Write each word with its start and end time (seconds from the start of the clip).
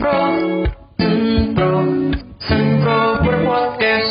Sempro, 0.00 0.64
Sempro, 0.96 1.72
Sempro 2.40 3.20
berpodcast. 3.20 4.08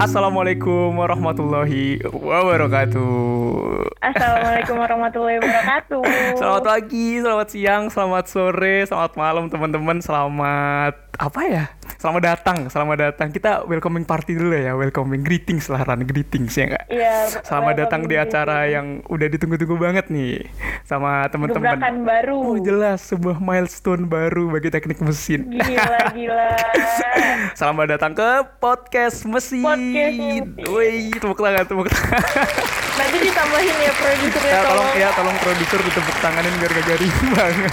Assalamualaikum 0.00 0.96
warahmatullahi 0.96 2.00
wabarakatuh. 2.08 4.00
Assalamualaikum 4.00 4.80
warahmatullahi 4.80 5.36
wabarakatuh. 5.44 6.02
Selamat 6.40 6.64
pagi, 6.64 7.20
selamat 7.20 7.48
siang, 7.52 7.92
selamat 7.92 8.24
sore, 8.32 8.88
selamat 8.88 9.12
malam 9.12 9.52
teman-teman. 9.52 10.00
Selamat 10.00 10.96
apa 11.20 11.40
ya? 11.44 11.68
Selamat 11.96 12.36
datang, 12.36 12.68
selamat 12.68 12.96
datang. 13.00 13.32
Kita 13.32 13.64
welcoming 13.64 14.04
party 14.04 14.36
dulu 14.36 14.52
ya, 14.52 14.76
welcoming 14.76 15.24
greetings 15.24 15.72
lah, 15.72 15.80
Ran, 15.80 16.04
greetings 16.04 16.52
ya 16.52 16.68
enggak? 16.68 16.84
Iya. 16.92 17.16
Selamat 17.40 17.74
datang 17.80 18.04
di 18.04 18.20
acara 18.20 18.68
yang 18.68 19.00
udah 19.08 19.26
ditunggu-tunggu 19.32 19.80
banget 19.80 20.12
nih 20.12 20.44
sama 20.84 21.24
teman-teman. 21.32 21.72
gebrakan 21.72 21.96
baru. 22.04 22.36
Oh 22.36 22.58
jelas, 22.60 23.00
sebuah 23.00 23.40
milestone 23.40 24.04
baru 24.04 24.52
bagi 24.52 24.68
teknik 24.68 25.00
mesin. 25.00 25.48
Gila 25.48 26.00
gila. 26.12 26.48
Selamat 27.52 27.86
datang 27.90 28.12
ke 28.12 28.28
podcast 28.58 29.24
mesin. 29.24 29.64
Podcast 29.64 30.14
mesin. 30.14 30.44
Wih, 30.66 31.08
tepuk 31.12 31.38
tangan, 31.38 31.64
tepuk 31.64 31.88
tangan. 31.88 32.20
Nanti 32.96 33.16
ditambahin 33.22 33.76
ya 33.78 33.92
produsernya 33.94 34.50
Ya, 34.50 34.60
tolong 34.62 34.76
tolong. 34.82 34.96
ya 34.96 35.08
tolong 35.12 35.36
produser 35.38 35.80
ditepuk 35.82 36.16
tanganin 36.18 36.54
biar 36.56 36.72
gak 36.72 36.84
garing 36.86 37.14
banget. 37.34 37.72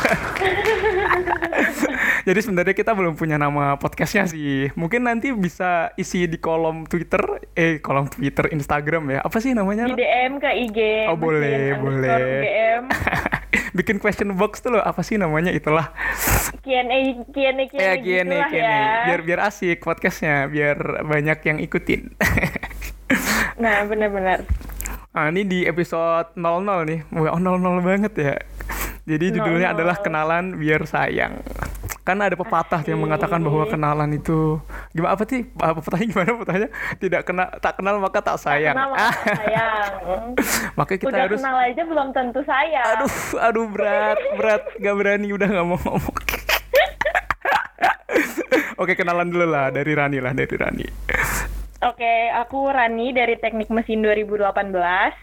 Jadi 2.24 2.40
sebenarnya 2.40 2.72
kita 2.74 2.92
belum 2.94 3.14
punya 3.14 3.36
nama 3.36 3.76
podcastnya 3.76 4.24
sih. 4.26 4.72
Mungkin 4.74 5.04
nanti 5.04 5.32
bisa 5.32 5.92
isi 5.96 6.24
di 6.24 6.40
kolom 6.40 6.88
Twitter, 6.88 7.20
eh 7.52 7.80
kolom 7.80 8.08
Twitter, 8.08 8.48
Instagram 8.50 9.12
ya. 9.12 9.20
Apa 9.22 9.38
sih 9.38 9.52
namanya? 9.52 9.84
Di 9.86 9.96
DM 9.98 10.40
ke 10.40 10.50
IG. 10.62 10.80
Oh, 11.08 11.20
boleh, 11.20 11.76
boleh. 11.76 12.16
DM. 12.40 12.84
Bikin 13.74 13.98
question 13.98 14.34
box 14.34 14.62
tuh 14.62 14.72
loh. 14.72 14.82
Apa 14.82 15.02
sih 15.02 15.16
namanya 15.16 15.50
itulah? 15.50 15.92
Q&A 16.64 17.00
Q&A 17.28 17.64
Q&A 17.68 17.82
Ya 17.82 17.94
gini, 17.98 18.24
gitulah 18.32 18.50
gini. 18.50 18.62
ya. 18.62 18.82
Biar 19.04 19.20
biar 19.22 19.33
asik 19.40 19.86
podcastnya, 19.86 20.50
biar 20.50 21.06
banyak 21.06 21.40
yang 21.46 21.58
ikutin. 21.62 22.12
Nah 23.54 23.86
benar-benar. 23.86 24.42
Ah, 25.14 25.30
ini 25.30 25.46
di 25.46 25.60
episode 25.70 26.34
00 26.34 26.90
nih. 26.90 27.00
Wah, 27.14 27.38
00 27.38 27.86
banget 27.86 28.14
ya. 28.18 28.36
Jadi 29.06 29.36
judulnya 29.36 29.70
00. 29.72 29.76
adalah 29.78 29.96
kenalan 30.02 30.58
biar 30.58 30.90
sayang. 30.90 31.44
Kan 32.04 32.20
ada 32.20 32.36
pepatah 32.36 32.84
yang 32.84 33.00
mengatakan 33.00 33.40
bahwa 33.40 33.64
kenalan 33.70 34.12
itu 34.12 34.60
gimana 34.92 35.16
apa 35.16 35.24
sih? 35.24 35.48
Apa 35.56 35.80
pepatahnya 35.80 36.08
gimana 36.12 36.30
pepatahnya? 36.36 36.70
Tidak 37.00 37.22
kenal 37.24 37.48
tak 37.64 37.80
kenal 37.80 37.96
maka 38.02 38.20
tak 38.20 38.38
sayang. 38.42 38.76
Kenal 38.76 38.92
Ah, 38.92 39.14
maka 39.14 39.36
sayang. 39.40 39.92
makanya 40.80 41.00
kita 41.00 41.12
Udah 41.14 41.24
harus 41.30 41.40
kenal 41.40 41.58
aja 41.64 41.82
belum 41.88 42.08
tentu 42.12 42.40
sayang. 42.44 42.88
Aduh, 42.98 43.14
aduh 43.40 43.66
berat, 43.72 44.20
berat, 44.36 44.64
gak 44.82 44.96
berani 45.00 45.28
udah 45.32 45.48
nggak 45.48 45.68
mau 45.68 45.80
ngomong. 45.80 46.16
Oke 48.82 48.94
kenalan 48.94 49.28
dulu 49.28 49.46
lah 49.46 49.70
dari 49.70 49.92
Rani 49.92 50.18
lah 50.18 50.32
dari 50.32 50.54
Rani. 50.54 50.88
Oke, 51.84 52.08
aku 52.32 52.72
Rani 52.72 53.12
dari 53.12 53.36
Teknik 53.36 53.68
Mesin 53.68 54.00
2018. 54.00 54.72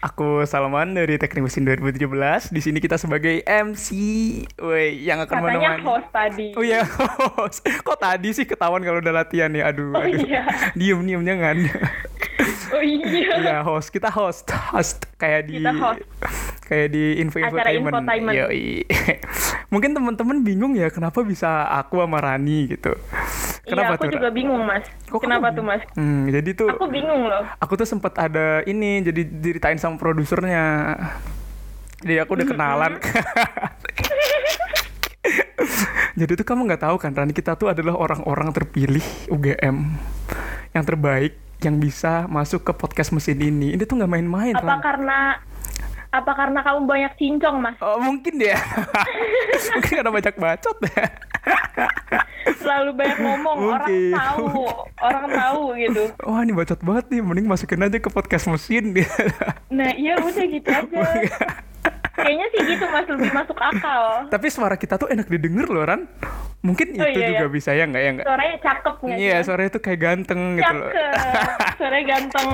Aku 0.03 0.45
Salman 0.45 0.93
dari 0.93 1.17
Teknik 1.17 1.41
Mesin 1.43 1.65
2017. 1.65 2.05
Di 2.47 2.61
sini 2.61 2.77
kita 2.77 2.95
sebagai 2.95 3.41
MC, 3.41 3.89
woi 4.61 4.93
yang 5.01 5.17
akan 5.19 5.41
Katanya 5.41 5.57
menemani. 5.73 5.81
host 5.83 6.09
tadi. 6.11 6.47
Oh 6.53 6.61
iya 6.61 6.85
host. 7.33 7.65
Kok 7.65 7.97
tadi 7.97 8.29
sih 8.31 8.45
ketahuan 8.45 8.77
kalau 8.79 9.01
udah 9.01 9.09
latihan 9.15 9.49
ya? 9.49 9.73
Aduh, 9.73 9.89
Oh 9.91 10.05
aduh. 10.05 10.21
iya. 10.21 10.45
Diem 10.73 11.01
diem 11.01 11.25
jangan. 11.25 11.57
Oh 12.71 12.79
iya. 12.79 13.41
Iya 13.41 13.57
host, 13.61 13.89
kita 13.89 14.07
host, 14.07 14.45
host 14.69 15.09
kayak 15.17 15.49
di 15.49 15.57
Kita 15.57 15.73
host. 15.73 16.05
kayak 16.63 16.87
di 16.89 17.17
info 17.17 17.41
Acara 17.41 17.73
infotainment. 17.73 17.93
infotainment. 17.97 18.35
Yoi. 18.37 18.85
Mungkin 19.71 19.95
teman-teman 19.95 20.43
bingung 20.43 20.75
ya 20.75 20.91
kenapa 20.91 21.23
bisa 21.23 21.63
aku 21.71 22.03
sama 22.03 22.19
Rani 22.19 22.75
gitu. 22.75 22.91
Kenapa 23.63 23.95
iya, 23.95 23.95
aku 23.95 24.03
tuh? 24.03 24.13
juga 24.19 24.29
bingung, 24.35 24.67
Mas. 24.67 24.83
Kok 25.07 25.23
Kenapa 25.23 25.47
kamu 25.47 25.55
tuh, 25.55 25.63
Mas? 25.63 25.81
Hmm, 25.95 26.27
jadi 26.27 26.49
tuh 26.51 26.75
Aku 26.75 26.91
bingung 26.91 27.23
loh. 27.23 27.47
aku 27.55 27.79
tuh 27.79 27.87
sempat 27.87 28.19
ada 28.19 28.67
ini 28.67 28.99
jadi 28.99 29.23
diritain 29.23 29.79
sama 29.79 29.95
produsernya. 29.95 30.99
Jadi 32.03 32.19
aku 32.19 32.35
udah 32.35 32.47
kenalan. 32.51 32.99
jadi 36.19 36.31
tuh 36.35 36.43
kamu 36.43 36.67
nggak 36.67 36.83
tahu 36.83 36.99
kan 36.99 37.15
Rani 37.15 37.31
kita 37.31 37.55
tuh 37.55 37.71
adalah 37.71 37.95
orang-orang 37.95 38.51
terpilih 38.51 39.05
UGM 39.31 39.87
yang 40.75 40.83
terbaik 40.83 41.39
yang 41.61 41.77
bisa 41.77 42.25
masuk 42.27 42.67
ke 42.67 42.73
podcast 42.75 43.15
mesin 43.15 43.39
ini. 43.39 43.71
Ini 43.77 43.87
tuh 43.87 44.01
nggak 44.01 44.11
main-main. 44.11 44.57
Apa 44.57 44.67
Ran. 44.67 44.81
karena 44.81 45.19
apa 46.11 46.31
karena 46.35 46.59
kamu 46.59 46.79
banyak 46.83 47.13
cincong, 47.15 47.57
Mas? 47.63 47.79
Oh, 47.79 47.95
mungkin 48.03 48.35
ya. 48.35 48.59
mungkin 49.79 49.93
karena 50.03 50.11
banyak 50.11 50.35
bacot 50.35 50.77
ya. 50.91 51.05
Selalu 52.59 52.91
banyak 52.93 53.17
ngomong, 53.23 53.57
orang 53.63 53.87
Mungkin. 53.87 54.11
tahu, 54.13 54.47
orang 54.99 55.25
tahu 55.31 55.61
gitu. 55.79 56.03
Wah 56.27 56.43
ini 56.43 56.51
bacot 56.51 56.79
banget 56.83 57.05
nih, 57.15 57.21
mending 57.23 57.47
masukin 57.47 57.81
aja 57.81 57.97
ke 57.97 58.09
podcast 58.11 58.51
mesin 58.51 58.91
dia. 58.91 59.07
Nah, 59.71 59.95
iya 59.95 60.19
udah 60.19 60.45
gitu 60.51 60.67
aja. 60.67 61.01
Kayaknya 62.21 62.47
sih 62.47 62.59
gitu, 62.67 62.85
Mas, 62.85 63.07
lebih 63.07 63.31
masuk 63.31 63.57
akal. 63.57 64.03
Tapi 64.27 64.47
suara 64.47 64.75
kita 64.75 64.95
tuh 64.95 65.07
enak 65.07 65.27
didengar 65.27 65.65
loh 65.65 65.81
Ran. 65.81 66.05
Mungkin 66.61 66.93
Oh, 66.93 67.01
itu 67.03 67.17
iya, 67.17 67.27
juga 67.27 67.41
iya. 67.41 67.49
bisa 67.49 67.69
ya 67.71 67.83
nggak 67.83 67.97
ya 67.99 68.09
nggak? 68.13 68.27
Suaranya 68.27 68.57
cakep 68.61 68.95
nggak 69.01 69.17
Iya 69.17 69.35
suaranya 69.41 69.71
tuh 69.71 69.81
kayak 69.81 69.99
ganteng 69.99 70.41
gitu 70.55 70.73
loh. 70.75 70.91
Cakep. 70.91 71.57
Suaranya 71.75 72.05
ganteng. 72.07 72.47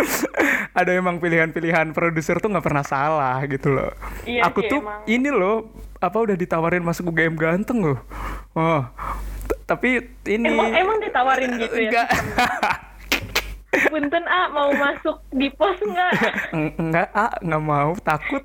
Ada 0.78 0.90
emang 0.94 1.16
pilihan-pilihan 1.16 1.86
produser 1.90 2.36
tuh 2.36 2.48
nggak 2.48 2.64
pernah 2.64 2.80
salah 2.82 3.36
gitu 3.44 3.68
loh. 3.70 3.92
Iya 4.22 4.40
Aku 4.42 4.60
sih, 4.60 4.70
tuh 4.70 4.80
emang. 4.80 5.00
ini 5.06 5.28
loh 5.28 5.68
apa 5.98 6.16
udah 6.18 6.32
ditawarin 6.34 6.80
masuk 6.80 7.08
UGM 7.08 7.34
ganteng 7.34 7.84
loh. 7.84 8.00
Oh. 8.52 8.80
T- 9.44 9.60
Tapi 9.66 9.88
ini 10.26 10.48
Emang 10.48 10.72
emang 10.72 10.96
ditawarin 10.98 11.50
gitu 11.56 11.76
ya? 11.76 11.88
enggak 11.92 12.08
Punten 13.92 14.24
ah 14.26 14.46
mau 14.48 14.70
masuk 14.72 15.20
di 15.32 15.48
pos 15.52 15.76
nggak? 15.78 16.12
Enggak 16.80 17.08
ah 17.12 17.32
nggak 17.40 17.62
mau 17.62 17.92
takut 18.00 18.42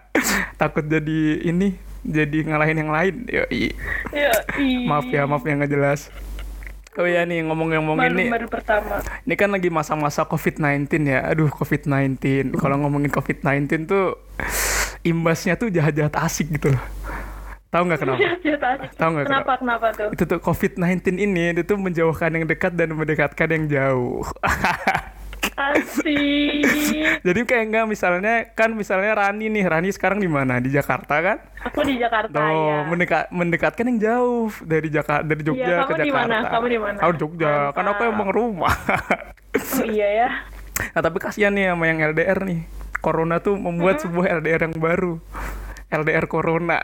takut 0.60 0.84
jadi 0.86 1.44
ini 1.46 1.74
jadi 2.00 2.48
ngalahin 2.48 2.80
yang 2.80 2.92
lain 2.92 3.14
Yoi. 3.28 3.76
Ya, 4.12 4.32
ih. 4.56 4.88
maaf 4.88 5.06
ya 5.08 5.28
maaf 5.28 5.44
yang 5.44 5.60
nggak 5.60 5.72
jelas 5.72 6.08
oh 6.98 7.06
ya 7.06 7.22
nih 7.22 7.46
ngomong-ngomongin 7.46 8.10
Baru 8.12 8.18
nih 8.18 8.28
baru 8.32 8.46
pertama. 8.50 8.94
ini 9.22 9.34
kan 9.38 9.48
lagi 9.52 9.70
masa-masa 9.70 10.26
COVID-19 10.26 10.90
ya 11.06 11.22
aduh 11.22 11.48
COVID-19 11.52 12.18
kalau 12.58 12.76
ngomongin 12.82 13.12
COVID-19 13.14 13.86
tuh 13.86 14.18
imbasnya 15.06 15.54
tuh 15.54 15.70
jahat-jahat 15.70 16.12
asik 16.18 16.50
gitu 16.50 16.74
loh 16.74 16.82
tahu 17.70 17.82
nggak 17.84 18.00
kenapa 18.00 18.18
asik. 18.26 18.90
Tahu 18.94 19.10
nggak 19.12 19.26
Kenapa 19.26 19.52
kenapa 19.56 19.86
tuh? 19.92 20.08
itu 20.10 20.22
tuh 20.24 20.38
COVID-19 20.38 20.86
ini 21.16 21.42
itu 21.52 21.62
tuh 21.64 21.76
menjauhkan 21.76 22.30
yang 22.32 22.44
dekat 22.44 22.74
dan 22.74 22.92
mendekatkan 22.92 23.48
yang 23.48 23.64
jauh 23.66 24.26
Asik. 25.52 26.64
jadi 27.26 27.38
kayak 27.42 27.64
enggak 27.66 27.84
misalnya 27.86 28.34
kan 28.50 28.72
misalnya 28.72 29.12
Rani 29.14 29.46
nih 29.46 29.64
Rani 29.66 29.90
sekarang 29.90 30.16
di 30.16 30.26
mana 30.26 30.56
di 30.56 30.68
Jakarta 30.68 31.20
kan 31.20 31.36
Aku 31.62 31.80
di 31.82 31.96
Jakarta 31.96 32.32
Tuh, 32.34 32.48
ya. 32.48 32.76
mendekat 32.86 33.24
mendekatkan 33.30 33.84
yang 33.86 33.98
jauh 34.00 34.48
dari 34.62 34.88
Jakarta 34.88 35.20
dari 35.22 35.42
Jogja 35.42 35.60
Iya, 35.62 35.76
ke 35.78 35.84
kamu 35.86 35.98
di 35.98 36.08
Jakarta. 36.08 36.28
mana? 36.32 36.48
Kamu 36.48 36.66
di 36.66 36.78
mana? 36.78 36.96
Aku 36.98 37.10
di 37.12 37.18
Jogja, 37.18 37.52
kan 37.70 37.84
aku 37.84 38.00
Mantap. 38.00 38.12
emang 38.14 38.28
rumah. 38.30 38.74
Oh 39.50 39.82
iya 39.82 40.08
ya. 40.16 40.28
nah, 40.94 41.02
tapi 41.02 41.18
kasihan 41.18 41.50
nih 41.50 41.68
sama 41.68 41.84
yang 41.84 41.98
LDR 42.06 42.38
nih. 42.40 42.60
Corona 43.00 43.40
tuh 43.40 43.58
membuat 43.58 43.98
sebuah 43.98 44.38
LDR 44.38 44.62
yang 44.62 44.76
baru. 44.76 45.18
LDR 45.90 46.30
Corona. 46.30 46.78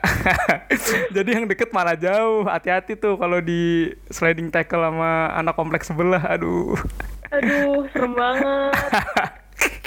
Jadi 1.16 1.30
yang 1.30 1.46
deket 1.46 1.70
malah 1.70 1.94
jauh. 1.94 2.42
Hati-hati 2.44 2.98
tuh 2.98 3.14
kalau 3.14 3.38
di 3.38 3.94
sliding 4.10 4.50
tackle 4.50 4.82
sama 4.82 5.30
anak 5.38 5.54
kompleks 5.54 5.88
sebelah. 5.88 6.22
Aduh. 6.26 6.74
Aduh, 7.30 7.86
serem 7.94 8.12
banget. 8.14 8.74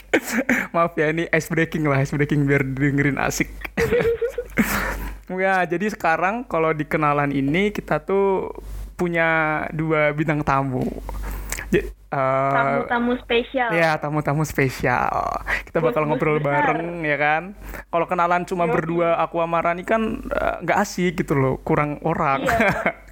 Maaf 0.73 0.97
ya 0.97 1.13
ini 1.13 1.29
ice 1.29 1.49
breaking 1.51 1.85
lah, 1.85 2.01
ice 2.01 2.15
breaking 2.15 2.49
biar 2.49 2.65
dengerin 2.65 3.21
asik. 3.21 3.49
ya, 5.29 5.63
jadi 5.69 5.85
sekarang 5.93 6.47
kalau 6.49 6.73
di 6.73 6.83
kenalan 6.87 7.29
ini 7.29 7.69
kita 7.69 8.01
tuh 8.01 8.49
punya 8.97 9.63
dua 9.71 10.11
bintang 10.11 10.41
tamu. 10.43 10.83
Eh, 11.69 11.85
Tamu-tamu 12.09 13.13
spesial. 13.21 13.69
Ya, 13.69 13.93
tamu-tamu 14.01 14.41
spesial. 14.41 15.45
Kita 15.69 15.77
bakal 15.77 16.09
Bos-bos 16.09 16.17
ngobrol 16.17 16.37
besar. 16.41 16.73
bareng 16.73 17.05
ya 17.05 17.17
kan. 17.21 17.43
Kalau 17.85 18.05
kenalan 18.09 18.41
cuma 18.49 18.65
Yoi. 18.65 18.73
berdua 18.73 19.09
aku 19.21 19.37
sama 19.37 19.61
Rani 19.61 19.85
kan 19.85 20.01
eh, 20.25 20.55
nggak 20.65 20.77
asik 20.81 21.21
gitu 21.21 21.37
loh, 21.37 21.61
kurang 21.61 22.01
orang. 22.01 22.49
Iya. 22.49 22.57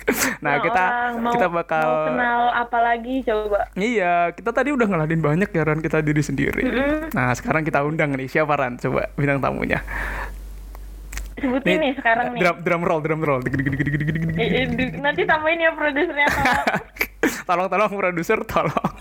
nah, 0.42 0.58
Nah, 0.58 0.64
kita 0.64 0.84
orang 0.84 1.14
mau, 1.22 1.34
kita 1.36 1.48
bakal 1.52 1.86
mau 1.86 2.08
kenal 2.10 2.42
apa 2.50 2.78
lagi 2.82 3.16
coba? 3.22 3.60
Iya, 3.78 4.34
kita 4.34 4.50
tadi 4.50 4.70
udah 4.74 4.88
ngeladin 4.90 5.22
banyak 5.22 5.50
ya 5.54 5.62
Ran 5.62 5.84
kita 5.84 6.02
diri 6.02 6.24
sendiri. 6.26 6.64
Mm-mm. 6.66 7.14
Nah, 7.14 7.38
sekarang 7.38 7.62
kita 7.62 7.86
undang 7.86 8.18
nih 8.18 8.26
siapa 8.26 8.58
Ran? 8.58 8.82
Coba 8.82 9.14
bintang 9.14 9.38
tamunya. 9.38 9.78
Sebutin 11.38 11.78
nih 11.78 11.94
sekarang 11.94 12.34
nih. 12.34 12.42
Drum, 12.42 12.56
drum 12.66 12.82
roll, 12.82 13.02
drum 13.06 13.22
roll. 13.22 13.42
Eh, 13.46 14.66
eh, 14.66 14.66
nanti 14.98 15.22
tambahin 15.22 15.62
ya 15.62 15.72
produsernya 15.78 16.28
tolong. 16.38 16.66
tolong, 17.46 17.68
tolong 17.70 17.92
produser, 17.94 18.40
tolong. 18.50 18.94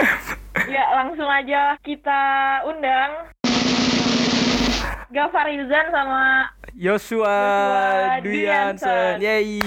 ya 0.74 0.84
langsung 0.92 1.28
aja 1.28 1.76
kita 1.80 2.20
undang 2.68 3.10
Gafar 5.12 5.44
Ilzan 5.52 5.92
sama 5.92 6.48
Joshua 6.72 7.36
Joshua 8.16 8.24
Duyansen. 8.24 9.20
Yeay. 9.20 9.60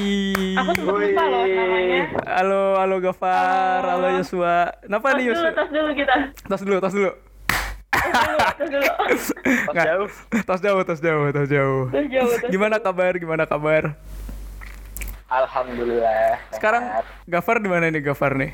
Aku 0.58 0.72
sempet 0.74 1.14
lupa 1.14 1.24
loh 1.26 1.46
namanya. 1.46 2.02
Halo, 2.26 2.64
halo 2.82 2.96
Gafar, 3.02 3.82
halo, 3.86 4.06
Halo. 4.10 4.18
Joshua. 4.22 4.74
Kenapa 4.82 5.06
Tos 5.10 5.18
nih 5.18 5.26
dulu, 5.26 5.34
Joshua? 5.38 5.52
tos 5.54 5.70
dulu 5.70 5.90
kita. 5.94 6.16
Tos 6.50 6.62
dulu, 6.66 6.78
tos 6.82 6.94
dulu. 6.94 7.12
Tos 8.56 8.70
dulu, 8.70 8.86
jauh. 9.76 10.08
Tos 10.44 10.60
jauh, 10.60 10.82
tos 10.84 11.00
jauh, 11.00 11.26
tos 11.32 11.48
jauh. 11.48 11.82
Tos 11.90 12.06
jauh, 12.08 12.32
tos 12.36 12.48
Gimana 12.48 12.76
kabar? 12.78 13.12
Gimana 13.16 13.44
kabar? 13.46 13.96
Alhamdulillah. 15.26 16.38
Sekarang. 16.52 16.84
Gafar 17.26 17.58
di 17.58 17.68
mana 17.68 17.88
nih 17.88 18.02
Gafar 18.02 18.34
nih? 18.34 18.52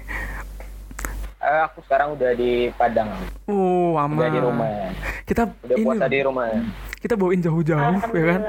Eh, 1.41 1.59
aku 1.63 1.81
sekarang 1.81 2.13
udah 2.13 2.31
di 2.31 2.69
Padang, 2.71 3.09
Uh, 3.43 3.97
aman. 3.97 4.15
udah 4.15 4.29
di 4.29 4.39
rumah, 4.39 4.67
Kita 5.25 5.49
udah 5.49 5.73
ini 5.73 5.83
puasa 5.83 6.05
di 6.05 6.19
rumah. 6.21 6.45
kita 7.01 7.13
bawain 7.17 7.41
jauh-jauh 7.41 7.97
ya 8.13 8.23
kan? 8.29 8.41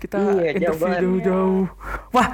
Kita 0.00 0.16
Iya, 0.16 0.50
jauh 0.64 0.80
interview 0.80 1.20
jauh-jauh. 1.20 1.62
Wah, 2.08 2.28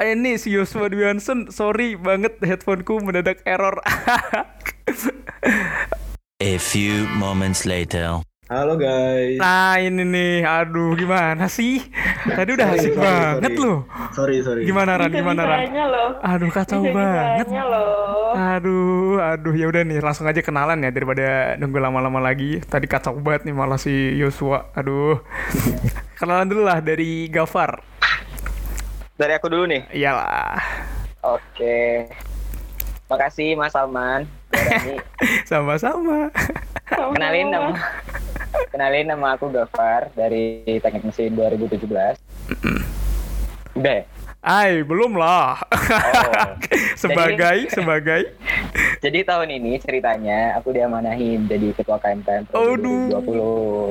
ini 0.00 0.38
si 0.38 0.48
Joshua 0.48 0.86
Duyansen, 0.86 1.50
sorry 1.50 1.98
banget 1.98 2.38
headphoneku 2.38 3.02
mendadak 3.02 3.42
error. 3.42 3.82
A 6.42 6.58
few 6.58 7.06
moments 7.14 7.62
later. 7.62 8.18
Halo 8.50 8.74
guys. 8.74 9.38
nah 9.38 9.78
ini 9.78 10.02
nih, 10.02 10.42
aduh 10.42 10.98
gimana 10.98 11.46
sih? 11.46 11.86
Tadi 12.36 12.58
udah 12.58 12.66
Sorry, 12.74 12.82
asik 12.82 12.92
sorry, 12.98 13.06
banget 13.06 13.52
sorry. 13.54 13.62
loh. 13.62 13.78
Sorry 14.10 14.36
sorry. 14.42 14.62
Gimana 14.66 14.98
Ran? 14.98 15.14
Gimana 15.14 15.42
Ran? 15.46 15.60
Aduh 16.18 16.50
kacau 16.50 16.82
banget. 16.90 17.46
Bisa-bisanya 17.46 17.64
loh. 17.70 18.34
Aduh, 18.34 19.22
aduh 19.22 19.54
ya 19.54 19.70
udah 19.70 19.86
nih 19.86 20.02
langsung 20.02 20.26
aja 20.26 20.42
kenalan 20.42 20.82
ya 20.82 20.90
daripada 20.90 21.54
nunggu 21.62 21.78
lama-lama 21.78 22.18
lagi. 22.18 22.58
Tadi 22.58 22.90
kacau 22.90 23.14
banget 23.22 23.46
nih 23.46 23.54
malah 23.54 23.78
si 23.78 24.18
Joshua. 24.18 24.66
Aduh. 24.74 25.22
kenalan 26.18 26.50
dulu 26.50 26.66
lah 26.66 26.82
dari 26.82 27.30
Gafar. 27.30 27.78
Dari 29.14 29.32
aku 29.38 29.46
dulu 29.46 29.70
nih. 29.70 29.86
Iyalah. 29.94 30.58
Oke. 31.22 32.10
Makasih 33.12 33.60
Mas 33.60 33.76
Salman. 33.76 34.24
Berani. 34.48 34.96
Sama-sama. 35.50 36.32
Kenalin 36.88 37.52
nama 37.52 37.76
Kenalin 38.72 39.04
nama 39.04 39.36
aku 39.36 39.52
Gafar 39.52 40.08
dari 40.16 40.64
Teknik 40.80 41.04
Mesin 41.04 41.36
2017. 41.36 41.84
Udah 43.76 43.94
ya? 44.00 44.04
Ay, 44.42 44.80
belum 44.82 45.14
lah. 45.20 45.60
Oh. 45.60 46.56
sebagai, 47.02 47.68
Jadi- 47.68 47.70
sebagai. 47.70 48.22
Jadi 49.04 49.18
tahun 49.28 49.48
ini 49.60 49.76
ceritanya 49.82 50.54
aku 50.56 50.70
diamanahin 50.70 51.50
jadi 51.50 51.74
ketua 51.74 51.98
KMKM 51.98 52.54
Aduh. 52.54 53.10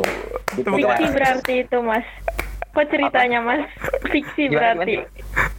2020. 0.02 0.56
Di 0.56 0.62
Tepuk 0.64 0.80
Fiksi 0.80 0.88
Padang. 0.88 1.12
berarti 1.12 1.54
itu 1.68 1.78
mas. 1.84 2.08
Kok 2.72 2.86
ceritanya 2.88 3.40
mas? 3.44 3.62
Fiksi 4.12 4.48
Gimana, 4.48 4.80
berarti. 4.80 4.96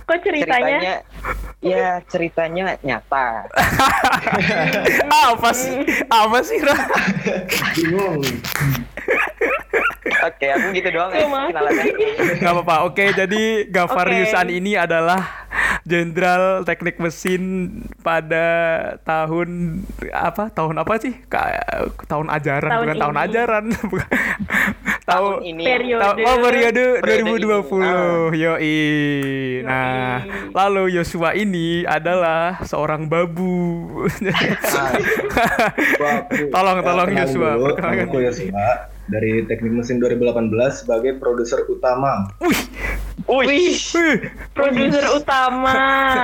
Kok 0.03 0.19
ceritanya? 0.25 0.79
ya 1.63 2.03
ceritanya 2.11 2.75
nyata. 2.83 3.47
apa 5.31 5.51
sih? 5.55 5.77
Apa 6.11 6.39
sih, 6.43 6.59
Ra? 6.59 6.75
Bingung. 7.77 8.19
Oke, 10.23 10.47
aku 10.55 10.71
gitu 10.71 10.89
doang 10.95 11.11
ya. 11.11 11.27
Gak 12.39 12.53
apa-apa. 12.55 12.87
Oke, 12.87 13.11
jadi 13.11 13.67
Gafar 13.67 14.07
Oke. 14.07 14.23
Yusan 14.23 14.55
ini 14.55 14.79
adalah 14.79 15.51
Jenderal 15.83 16.63
Teknik 16.63 17.03
Mesin 17.03 17.43
pada 18.07 18.47
tahun 19.03 19.83
apa? 20.15 20.47
Tahun 20.55 20.79
apa 20.79 20.93
sih? 21.03 21.15
Ka- 21.27 21.91
tahun 22.07 22.31
ajaran, 22.31 22.71
Tahun 22.71 22.83
bukan 22.87 22.97
tahun 23.03 23.17
ini. 23.19 23.25
ajaran. 23.27 23.65
Tahun 25.03 25.43
tahun 25.43 25.45
ini. 25.45 25.65
Periode. 25.65 25.99
Ta- 26.01 26.15
oh 26.15 26.37
periode 26.41 26.85
Periode 27.03 27.43
2020 27.43 28.39
Yoi 28.39 28.79
Nah 29.63 30.23
Yoi. 30.23 30.55
Lalu 30.55 30.83
Joshua 30.95 31.35
ini 31.35 31.83
adalah 31.83 32.63
seorang 32.63 33.07
babu. 33.07 33.91
Tolong, 36.53 36.79
Ya, 36.79 36.83
tolong, 36.85 37.09
dulu, 37.51 37.67
Perkenalkan 37.69 38.07
Namaku 38.07 38.19
Joshua 38.23 38.69
dari 39.05 39.43
Teknik 39.45 39.73
Mesin 39.75 39.99
2018 39.99 40.55
sebagai 40.73 41.19
produser 41.19 41.67
utama. 41.67 42.31
Wih, 42.39 42.61
Wih, 43.27 43.75
Produser 44.53 45.05
utama. 45.11 45.75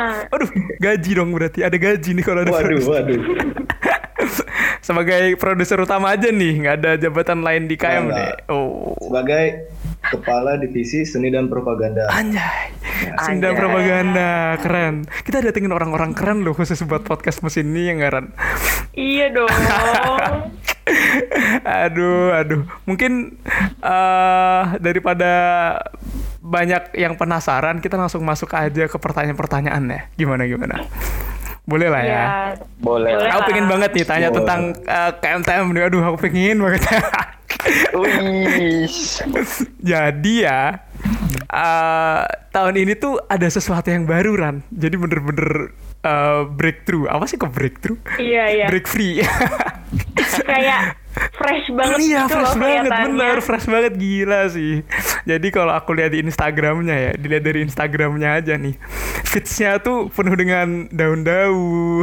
Aduh 0.34 0.48
gaji 0.78 1.10
dong 1.12 1.30
berarti 1.30 1.60
Ada 1.60 1.74
gaji 1.74 2.10
nih 2.12 2.24
kalau 2.24 2.40
ada 2.42 2.52
Waduh, 2.52 2.62
produser. 2.64 2.90
waduh. 2.94 3.20
Sebagai 4.88 5.36
produser 5.36 5.84
utama 5.84 6.16
aja 6.16 6.32
nih 6.32 6.64
Nggak 6.64 6.74
ada 6.80 6.90
jabatan 6.96 7.44
lain 7.44 7.68
di 7.68 7.76
KM 7.76 8.08
Enggak. 8.08 8.16
nih 8.16 8.32
Oh 8.48 8.96
Sebagai 8.96 9.44
Kepala 9.98 10.56
Divisi 10.56 11.04
Seni 11.04 11.28
dan 11.28 11.52
Propaganda. 11.52 12.08
Anjay 12.08 12.72
Seni 13.20 13.44
dan 13.44 13.52
propaganda 13.52 14.56
Keren 14.64 15.04
Kita 15.28 15.44
datengin 15.44 15.76
orang-orang 15.76 16.16
keren 16.16 16.40
loh 16.40 16.56
Khusus 16.56 16.80
buat 16.88 17.04
podcast 17.04 17.44
mesin 17.44 17.68
ini 17.68 17.92
yang 17.92 18.00
ngaran 18.00 18.32
iya 18.98 19.30
dong. 19.30 19.46
aduh, 21.86 22.34
aduh. 22.34 22.62
Mungkin 22.82 23.38
eh 23.78 24.64
daripada 24.82 25.32
banyak 26.42 26.98
yang 26.98 27.14
penasaran, 27.14 27.78
kita 27.78 27.94
langsung 27.94 28.26
masuk 28.26 28.50
aja 28.58 28.90
ke 28.90 28.96
pertanyaan-pertanyaan 28.98 29.82
ya. 29.86 30.00
Gimana 30.18 30.50
gimana? 30.50 30.82
Boleh 31.68 31.88
lah 31.92 32.00
ya. 32.00 32.08
ya. 32.08 32.24
boleh. 32.80 33.12
Boleh. 33.12 33.28
lah. 33.28 33.30
Aku 33.36 33.40
pengen 33.52 33.66
banget 33.68 33.90
nih 33.92 34.04
tanya 34.08 34.28
Boleh. 34.32 34.36
tentang 34.40 34.60
eh, 34.88 35.10
KMTM 35.20 35.66
nih. 35.76 35.82
Aduh, 35.92 36.00
aku 36.00 36.16
pengen 36.24 36.56
banget. 36.64 36.80
Jadi 39.92 40.34
ya, 40.48 40.80
eh, 41.52 42.20
tahun 42.56 42.74
ini 42.80 42.96
tuh 42.96 43.20
ada 43.28 43.44
sesuatu 43.44 43.92
yang 43.92 44.08
baru 44.08 44.32
Ran. 44.32 44.64
Jadi 44.72 44.96
bener-bener 44.96 45.76
eh, 46.00 46.42
breakthrough. 46.48 47.04
Apa 47.04 47.28
sih 47.28 47.36
kok 47.36 47.52
breakthrough? 47.52 48.00
Iya 48.16 48.44
iya. 48.48 48.66
Break 48.72 48.88
free. 48.88 49.20
Kayak 50.48 50.96
fresh 51.36 51.66
banget 51.74 51.98
iya 52.02 52.24
gitu 52.26 52.34
fresh 52.34 52.54
loh 52.54 52.54
banget 52.58 52.92
bener 52.92 53.36
fresh 53.42 53.66
banget 53.66 53.92
gila 53.98 54.40
sih. 54.50 54.82
Jadi 55.28 55.48
kalau 55.52 55.72
aku 55.76 55.92
lihat 55.94 56.12
di 56.16 56.24
Instagramnya 56.24 56.96
ya 56.96 57.12
dilihat 57.18 57.44
dari 57.44 57.60
Instagramnya 57.64 58.40
aja 58.40 58.54
nih 58.56 58.74
feedsnya 59.28 59.76
tuh 59.84 60.08
penuh 60.08 60.32
dengan 60.34 60.88
daun-daun 60.88 62.00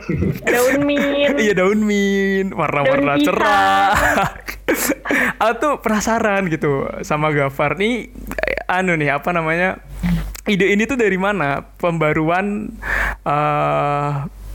Daun 0.56 0.88
mint. 0.88 1.36
iya 1.36 1.52
daun 1.52 1.84
mint 1.84 2.56
warna-warna 2.56 3.20
cerah 3.20 3.92
aku 5.42 5.52
tuh 5.60 5.72
penasaran 5.84 6.48
gitu 6.48 6.88
sama 7.04 7.28
Gafar. 7.34 7.76
Nih 7.76 8.08
anu 8.70 8.96
nih 8.96 9.12
apa 9.12 9.30
namanya 9.36 9.82
ide 10.48 10.72
ini 10.72 10.88
tuh 10.88 10.96
dari 10.96 11.20
mana? 11.20 11.60
Pembaruan 11.76 12.72
eh 13.26 14.10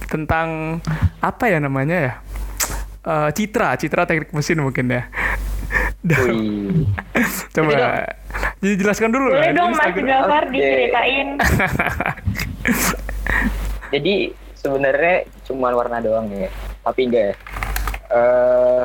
tentang 0.07 0.79
apa 1.19 1.51
ya 1.51 1.59
namanya 1.59 1.97
ya 1.99 2.13
Eh, 3.07 3.29
citra 3.31 3.79
citra 3.79 4.03
teknik 4.03 4.35
mesin 4.35 4.59
mungkin 4.59 4.91
ya 4.91 5.07
coba 7.55 8.03
jadi 8.59 8.75
jelaskan 8.83 9.15
dulu 9.15 9.31
Boleh 9.31 9.55
dong 9.55 9.71
Mas 9.71 9.91
Oke. 9.91 10.03
diceritain. 10.51 11.27
Jadi 13.93 14.33
sebenarnya 14.57 15.23
cuma 15.47 15.71
warna 15.71 16.03
doang 16.03 16.27
ya. 16.33 16.51
Tapi 16.83 17.07
enggak 17.07 17.23
ya. 17.31 17.35
Eh 18.11 18.83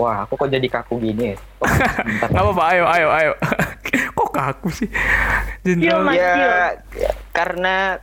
Wah, 0.00 0.24
aku 0.24 0.32
kok 0.40 0.48
jadi 0.48 0.64
kaku 0.64 0.96
gini 0.96 1.34
ya? 1.34 1.36
Oh, 1.60 2.38
apa-apa, 2.40 2.72
ayo, 2.72 2.84
ayo, 2.88 3.08
ayo. 3.12 3.32
Kok 4.16 4.32
kaku 4.32 4.72
sih? 4.72 4.88
Jenderal. 5.60 6.08
Ya, 6.16 6.80
karena 7.36 8.00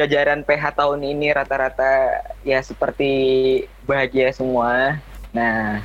jajaran 0.00 0.40
PH 0.48 0.80
tahun 0.80 1.00
ini 1.04 1.36
rata-rata 1.36 2.24
ya 2.40 2.64
seperti 2.64 3.12
bahagia 3.84 4.32
semua. 4.32 4.96
Nah, 5.36 5.84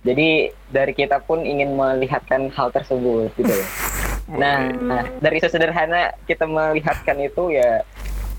jadi 0.00 0.56
dari 0.72 0.92
kita 0.96 1.20
pun 1.20 1.44
ingin 1.44 1.76
melihatkan 1.76 2.48
hal 2.56 2.72
tersebut 2.72 3.28
gitu 3.36 3.52
ya. 3.52 3.66
Nah, 4.30 4.72
nah, 4.72 5.04
dari 5.20 5.42
sesederhana 5.42 6.16
kita 6.24 6.48
melihatkan 6.48 7.20
itu 7.20 7.52
ya 7.52 7.84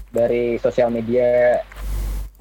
dari 0.09 0.57
sosial 0.57 0.89
media 0.89 1.61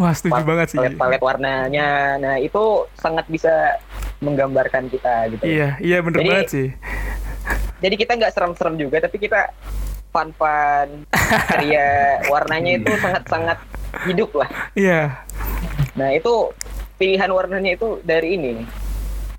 Wah, 0.01 0.17
setuju 0.17 0.41
banget 0.41 0.73
sih. 0.73 0.79
palet-palet 0.81 1.21
warnanya. 1.21 2.17
Nah, 2.17 2.35
itu 2.41 2.89
sangat 2.97 3.29
bisa 3.29 3.77
menggambarkan 4.25 4.89
kita 4.89 5.29
gitu. 5.37 5.45
Iya, 5.45 5.77
iya 5.85 5.99
bener 6.01 6.25
Jadi- 6.25 6.31
banget 6.33 6.49
sih. 6.49 6.69
Jadi 7.81 7.95
kita 7.97 8.13
nggak 8.17 8.33
serem-serem 8.33 8.77
juga, 8.77 9.01
tapi 9.05 9.17
kita 9.17 9.53
fun-fun, 10.11 11.07
ceria. 11.49 11.91
Warnanya 12.27 12.73
itu 12.77 12.93
sangat-sangat 12.97 13.59
hidup 14.05 14.31
lah. 14.35 14.51
Iya. 14.73 15.23
Nah, 15.93 16.11
itu 16.11 16.51
pilihan 16.97 17.29
warnanya 17.29 17.73
itu 17.73 17.99
dari 18.01 18.35
ini. 18.35 18.55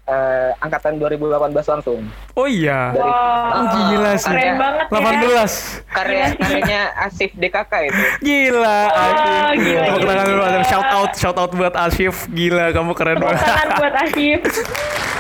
Eh, 0.04 0.52
angkatan 0.58 0.98
2018 0.98 1.40
langsung. 1.70 2.04
Oh 2.34 2.44
iya. 2.44 2.92
Dari- 2.92 3.00
Wah, 3.00 3.54
Oh, 3.54 3.64
gila 3.88 4.12
sih. 4.14 4.28
keren 4.28 4.56
banget 4.58 4.86
ya. 4.86 4.98
18. 4.98 5.52
Karya 5.88 6.24
karyanya 6.34 6.82
Asif 7.00 7.32
DKK 7.34 7.74
itu. 7.86 8.02
Gila, 8.20 8.80
Asif. 8.90 9.24
gila, 9.58 9.86
Tepuk 9.86 10.00
gila, 10.00 10.12
tangan 10.12 10.28
gila. 10.28 10.64
Shout 10.66 10.90
out, 10.90 11.12
shout 11.14 11.38
out 11.38 11.52
buat 11.54 11.76
Asif. 11.78 12.28
Gila, 12.28 12.72
kamu 12.72 12.92
keren 12.92 13.16
Tepuk 13.16 13.30
banget. 13.30 13.46
tangan 13.46 13.68
buat 13.78 13.96
Asif. 14.00 14.40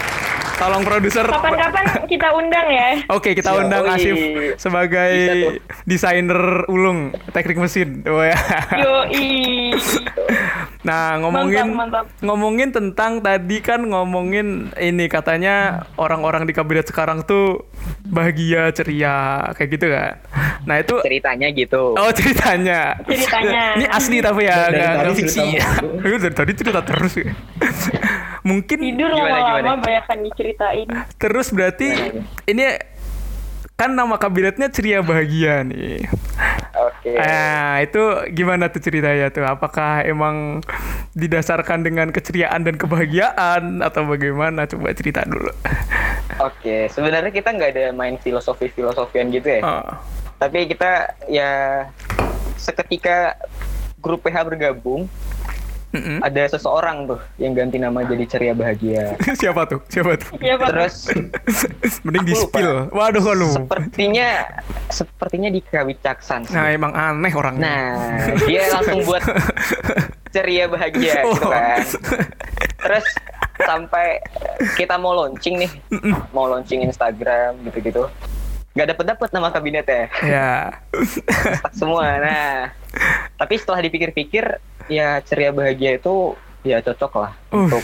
Tolong 0.61 0.83
produser. 0.85 1.25
Kapan-kapan 1.25 1.85
kita 2.05 2.27
undang 2.31 2.67
ya. 2.69 2.89
Oke, 3.09 3.33
kita 3.33 3.49
Siap. 3.49 3.61
undang 3.65 3.83
Wih. 3.83 3.95
Asif 3.97 4.15
sebagai 4.61 5.13
desainer 5.83 6.69
ulung 6.69 7.09
teknik 7.33 7.57
mesin. 7.57 8.05
Oh 8.05 8.21
ya. 8.21 8.37
Yoi. 8.77 9.73
Nah, 10.81 11.17
ngomongin 11.17 11.73
Mantap, 11.73 12.05
mantap. 12.09 12.21
ngomongin 12.21 12.69
tentang 12.69 13.21
tadi 13.21 13.61
kan 13.61 13.85
ngomongin 13.85 14.73
ini 14.77 15.05
katanya 15.05 15.85
orang-orang 15.93 16.45
di 16.45 16.53
kabinet 16.53 16.85
sekarang 16.85 17.21
tuh 17.21 17.69
bahagia, 18.01 18.69
ceria, 18.73 19.45
kayak 19.53 19.69
gitu 19.71 19.85
kan. 19.89 20.13
Nah, 20.65 20.77
itu 20.77 20.97
Ceritanya 21.01 21.47
gitu. 21.53 21.93
Oh 21.93 22.09
ceritanya. 22.13 22.97
Ceritanya. 23.05 23.77
Ini 23.77 23.85
asli 23.89 24.17
tapi 24.21 24.45
ya 24.45 24.69
nggak 24.69 25.13
fiksi. 25.17 25.57
Iya, 25.57 26.17
dari 26.21 26.35
tadi 26.37 26.51
cerita 26.53 26.81
terus. 26.81 27.13
ya. 27.17 27.29
Mungkin 28.41 28.77
Tidur 28.81 29.13
lama-lama 29.13 29.77
banyak 29.81 30.05
kan 30.09 30.17
diceritain. 30.25 30.87
terus 31.21 31.53
berarti 31.53 31.93
ini 32.49 32.65
kan 33.77 33.97
nama 33.97 34.17
kabinetnya 34.21 34.69
ceria 34.69 35.01
bahagia 35.01 35.65
nih. 35.65 36.05
Oke. 36.77 37.17
Nah 37.17 37.81
itu 37.81 38.01
gimana 38.29 38.69
tuh 38.69 38.81
ceritanya 38.81 39.33
tuh? 39.33 39.41
Apakah 39.41 40.05
emang 40.05 40.61
didasarkan 41.17 41.81
dengan 41.81 42.13
keceriaan 42.13 42.61
dan 42.61 42.77
kebahagiaan 42.77 43.81
atau 43.81 44.05
bagaimana? 44.05 44.69
Coba 44.69 44.93
cerita 44.93 45.25
dulu. 45.25 45.49
Oke, 46.41 46.89
sebenarnya 46.93 47.33
kita 47.33 47.53
nggak 47.53 47.71
ada 47.73 47.85
main 47.93 48.21
filosofi-filosofian 48.21 49.33
gitu 49.33 49.49
ya. 49.49 49.61
Oh. 49.65 49.97
Tapi 50.37 50.69
kita 50.69 51.17
ya 51.25 51.85
seketika 52.57 53.37
grup 54.01 54.25
PH 54.25 54.45
bergabung, 54.45 55.09
Mm-mm. 55.91 56.17
ada 56.19 56.43
seseorang 56.47 57.03
tuh 57.05 57.19
yang 57.35 57.51
ganti 57.51 57.75
nama 57.75 57.99
jadi 58.01 58.23
ceria 58.25 58.53
bahagia. 58.53 59.19
Siapa 59.41 59.67
tuh? 59.67 59.79
Siapa 59.85 60.15
tuh? 60.15 60.35
Pak. 60.35 60.69
Terus 60.69 60.95
Mending 62.05 62.25
di 62.25 62.33
spill. 62.33 62.87
Waduh 62.89 63.19
kalau. 63.21 63.51
sepertinya 63.51 64.47
sepertinya 64.87 65.47
di 65.47 65.59
Kawicaksan. 65.59 66.47
sih. 66.47 66.53
Nah 66.53 66.67
emang 66.69 66.91
aneh 66.91 67.31
orangnya. 67.31 67.61
Nah, 67.61 67.95
dia 68.43 68.67
langsung 68.69 69.03
buat 69.03 69.23
ceria 70.29 70.65
bahagia 70.65 71.21
gitu 71.27 71.43
Oh. 71.43 71.51
kan. 71.51 71.83
Terus 72.81 73.05
sampai 73.59 74.17
kita 74.73 74.95
mau 74.95 75.13
launching 75.13 75.59
nih, 75.59 75.71
mau 76.31 76.47
launching 76.47 76.81
Instagram 76.81 77.61
gitu-gitu. 77.63 78.07
Nggak 78.71 78.87
dapet 78.89 79.05
dapet 79.05 79.29
nama 79.29 79.51
kabinetnya, 79.51 80.07
Ya. 80.23 80.71
stuck 81.03 81.75
semua. 81.75 82.07
Nah, 82.17 82.71
tapi 83.35 83.59
setelah 83.59 83.83
dipikir-pikir, 83.83 84.47
ya 84.91 85.23
ceria 85.23 85.49
bahagia 85.49 85.95
itu 85.95 86.35
ya 86.61 86.77
cocok 86.77 87.13
lah 87.17 87.31
Uh. 87.49 87.65
untuk 87.65 87.81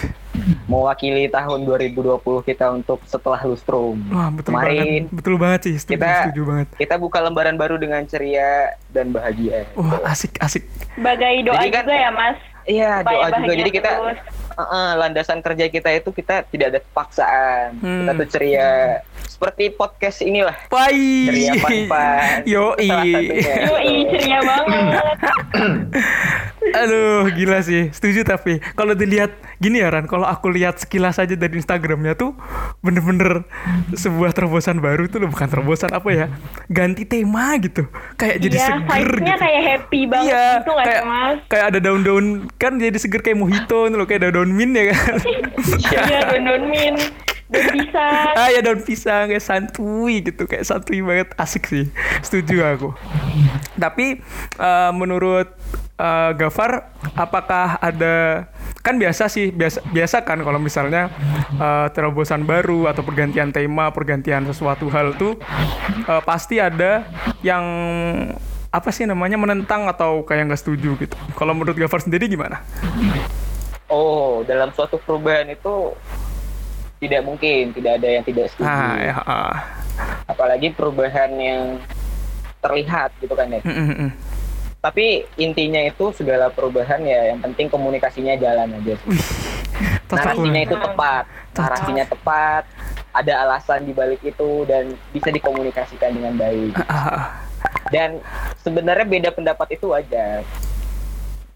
mewakili 0.64 1.26
tahun 1.28 1.66
2020 1.66 2.22
kita 2.44 2.70
untuk 2.70 3.02
setelah 3.04 3.42
lustrum. 3.42 3.98
Wah 4.08 4.30
betul 4.30 4.54
Kemarin 4.54 4.78
banget. 5.02 5.04
Betul 5.12 5.36
banget 5.36 5.60
sih. 5.64 5.76
Setuju, 5.76 5.94
kita- 5.98 6.22
setuju 6.22 6.42
banget. 6.46 6.68
kita 6.78 6.96
buka 6.96 7.18
lembaran 7.20 7.56
baru 7.56 7.76
dengan 7.76 8.04
ceria 8.04 8.52
dan 8.88 9.10
bahagia. 9.10 9.66
Wah 9.74 9.98
asik 10.06 10.38
asik. 10.38 10.68
Sebagai 10.94 11.34
doa 11.42 11.58
Jadi 11.58 11.68
kan- 11.70 11.84
juga 11.84 11.96
ya 11.98 12.12
Mas. 12.12 12.38
Iya, 12.68 13.00
doa 13.02 13.28
juga. 13.34 13.54
Jadi 13.56 13.72
kita 13.72 13.90
terus. 13.96 14.20
Uh-uh, 14.54 14.90
landasan 14.98 15.40
kerja 15.40 15.66
kita 15.68 15.90
itu 15.94 16.10
kita 16.12 16.42
tidak 16.44 16.68
ada 16.68 16.80
paksaan. 16.92 17.78
Kita 17.78 18.12
Hmm. 18.12 18.20
tuh 18.20 18.28
ceria. 18.28 18.72
Seperti 19.24 19.70
podcast 19.72 20.20
inilah. 20.20 20.58
Pai. 20.68 20.98
Ceria 21.24 21.54
pan-pan. 21.58 22.42
Yoi. 22.44 22.88
Salah 22.88 23.06
satunya. 23.08 23.56
Yoi, 23.64 23.94
ceria 24.10 24.40
banget. 24.42 25.18
Aduh, 26.84 27.32
gila 27.32 27.60
sih. 27.60 27.90
Setuju 27.90 28.22
tapi 28.22 28.60
kalau 28.74 28.94
dilihat 28.94 29.34
gini 29.58 29.82
ya 29.82 29.90
Ran, 29.90 30.06
kalau 30.06 30.24
aku 30.24 30.52
lihat 30.52 30.78
sekilas 30.78 31.18
aja 31.18 31.34
dari 31.34 31.58
Instagramnya 31.58 32.14
tuh 32.14 32.38
bener-bener 32.80 33.48
sebuah 33.92 34.32
terobosan 34.32 34.78
baru 34.78 35.08
tuh 35.08 35.24
loh, 35.24 35.30
bukan 35.30 35.48
terobosan 35.48 35.90
apa 35.92 36.10
ya? 36.10 36.26
Ganti 36.68 37.04
tema 37.04 37.58
gitu. 37.58 37.90
Kayak 38.16 38.38
jadi 38.40 38.56
Iya, 38.56 38.68
seger 38.70 39.10
gitu. 39.18 39.34
kayak 39.38 39.62
happy 39.64 40.02
banget 40.06 40.30
Iya, 40.30 40.46
gitu 40.62 40.72
kayak, 40.76 41.04
Mas? 41.04 41.38
kayak 41.50 41.66
ada 41.74 41.80
daun-daun 41.80 42.26
kan 42.56 42.78
jadi 42.78 42.98
seger 42.98 43.22
kayak 43.22 43.38
mojito 43.38 43.90
nih 43.90 43.98
loh, 43.98 44.06
kayak 44.06 44.22
ada 44.24 44.30
daun 44.38 44.52
mint 44.52 44.74
ya 44.74 44.86
kan. 44.94 45.16
Iya, 45.88 46.20
don 46.38 46.64
min. 46.70 46.96
Dan 47.48 47.64
bisa. 47.72 48.04
ah 48.36 48.52
ya 48.52 48.60
daun 48.60 48.84
pisang 48.84 49.32
kayak 49.32 49.40
santuy 49.40 50.20
gitu 50.20 50.52
kayak 50.52 50.68
santuy 50.68 51.00
banget 51.00 51.32
asik 51.40 51.64
sih 51.64 51.88
setuju 52.20 52.60
aku 52.68 52.92
tapi 53.80 54.20
eh, 54.60 54.92
menurut 54.92 55.48
eh, 55.98 56.32
Gafar 56.38 56.94
apakah 57.18 57.82
ada 57.82 58.48
kan 58.86 58.96
biasa 58.96 59.28
sih 59.28 59.52
biasa 59.52 59.84
biasa 59.92 60.24
kan 60.24 60.40
kalau 60.46 60.62
misalnya 60.62 61.12
eh, 61.58 61.88
terobosan 61.92 62.48
baru 62.48 62.88
atau 62.88 63.04
pergantian 63.04 63.52
tema 63.52 63.92
pergantian 63.92 64.46
sesuatu 64.48 64.88
hal 64.94 65.18
tuh 65.18 65.36
eh, 66.08 66.22
pasti 66.24 66.62
ada 66.62 67.04
yang 67.44 67.66
apa 68.68 68.90
sih 68.94 69.10
namanya 69.10 69.40
menentang 69.40 69.88
atau 69.90 70.22
kayak 70.28 70.54
nggak 70.54 70.62
setuju 70.62 70.96
gitu 71.02 71.18
kalau 71.36 71.58
menurut 71.58 71.76
Gafar 71.76 72.04
sendiri 72.04 72.30
gimana 72.30 72.62
Oh, 73.88 74.44
dalam 74.44 74.68
suatu 74.76 75.00
perubahan 75.00 75.48
itu 75.48 75.96
tidak 77.00 77.24
mungkin 77.24 77.72
tidak 77.72 78.04
ada 78.04 78.08
yang 78.20 78.24
tidak 78.28 78.52
setuju. 78.52 78.68
ah 78.68 78.96
ya 79.00 79.16
ah. 79.24 79.56
Apalagi 80.28 80.76
perubahan 80.76 81.32
yang 81.40 81.80
terlihat 82.60 83.16
gitu 83.24 83.32
kan 83.32 83.48
ya. 83.48 83.64
Mm, 83.64 83.88
mm. 83.96 84.10
Tapi 84.88 85.28
intinya 85.36 85.84
itu 85.84 86.16
segala 86.16 86.48
perubahan 86.48 87.04
ya 87.04 87.36
yang 87.36 87.44
penting 87.44 87.68
komunikasinya 87.68 88.40
jalan 88.40 88.72
aja. 88.72 88.96
sih. 89.04 89.20
Narasinya 90.08 90.62
itu 90.64 90.76
tepat, 90.80 91.28
narasinya 91.60 92.06
tepat, 92.08 92.64
ada 93.12 93.34
alasan 93.44 93.84
di 93.84 93.92
balik 93.92 94.24
itu 94.24 94.64
dan 94.64 94.96
bisa 95.12 95.28
dikomunikasikan 95.28 96.16
dengan 96.16 96.40
baik. 96.40 96.72
Ah, 96.80 96.88
ah, 96.88 97.08
ah. 97.20 97.28
Dan 97.92 98.24
sebenarnya 98.64 99.04
beda 99.04 99.30
pendapat 99.36 99.76
itu 99.76 99.92
wajar. 99.92 100.48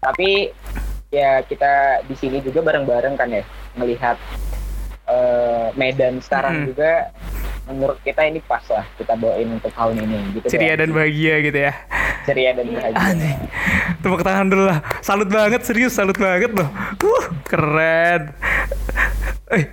Tapi 0.04 0.52
ya 1.08 1.40
kita 1.40 2.04
di 2.04 2.12
sini 2.20 2.44
juga 2.44 2.60
bareng-bareng 2.60 3.16
kan 3.16 3.32
ya 3.32 3.40
melihat 3.80 4.20
eh, 5.08 5.72
Medan 5.72 6.20
sekarang 6.20 6.60
Mm-mm. 6.60 6.68
juga 6.68 7.08
menurut 7.64 7.98
kita 8.00 8.22
ini 8.22 8.40
pas 8.40 8.62
lah 8.66 8.82
kita 8.94 9.14
bawain 9.14 9.46
untuk 9.48 9.70
tahun 9.70 9.94
ini 10.00 10.18
gitu 10.34 10.46
ceria 10.48 10.74
deh. 10.74 10.82
dan 10.82 10.88
bahagia 10.90 11.34
gitu 11.40 11.58
ya 11.60 11.72
ceria 12.22 12.50
dan 12.52 12.66
bahagia. 12.68 13.02
Aneh. 13.02 13.34
Tepuk 13.98 14.22
tangan 14.22 14.46
dulu 14.46 14.64
lah. 14.64 14.78
Salut 14.98 15.26
banget, 15.26 15.62
serius 15.62 15.90
salut 15.90 16.14
banget 16.14 16.54
loh. 16.54 16.70
Uh, 17.02 17.24
keren. 17.42 18.30
Eh, 19.50 19.66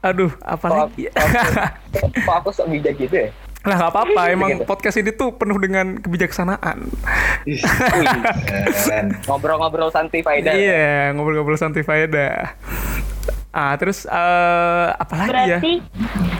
aduh, 0.00 0.32
apa 0.40 0.64
Kok, 0.64 0.76
lagi? 0.80 1.04
kok- 2.16 2.34
aku 2.34 2.48
sok 2.50 2.72
bijak 2.72 2.96
gitu 2.96 3.12
ya? 3.14 3.28
Lah 3.60 3.76
nggak 3.76 3.92
apa-apa, 3.92 4.22
emang 4.32 4.50
Gitu. 4.50 4.64
podcast 4.64 4.96
ini 4.96 5.12
tuh 5.12 5.36
penuh 5.36 5.60
dengan 5.60 6.00
kebijaksanaan. 6.00 6.88
Ngobrol-ngobrol 9.28 9.92
santai 9.92 10.24
faedah. 10.24 10.56
Iya, 10.56 11.12
ngobrol-ngobrol 11.12 11.60
santai 11.60 11.84
faedah. 11.84 12.56
Ah, 13.50 13.74
terus 13.74 14.06
eh 14.06 14.88
apa 14.92 15.14
lagi 15.16 15.26
ya? 15.26 15.58
Berarti 15.58 15.74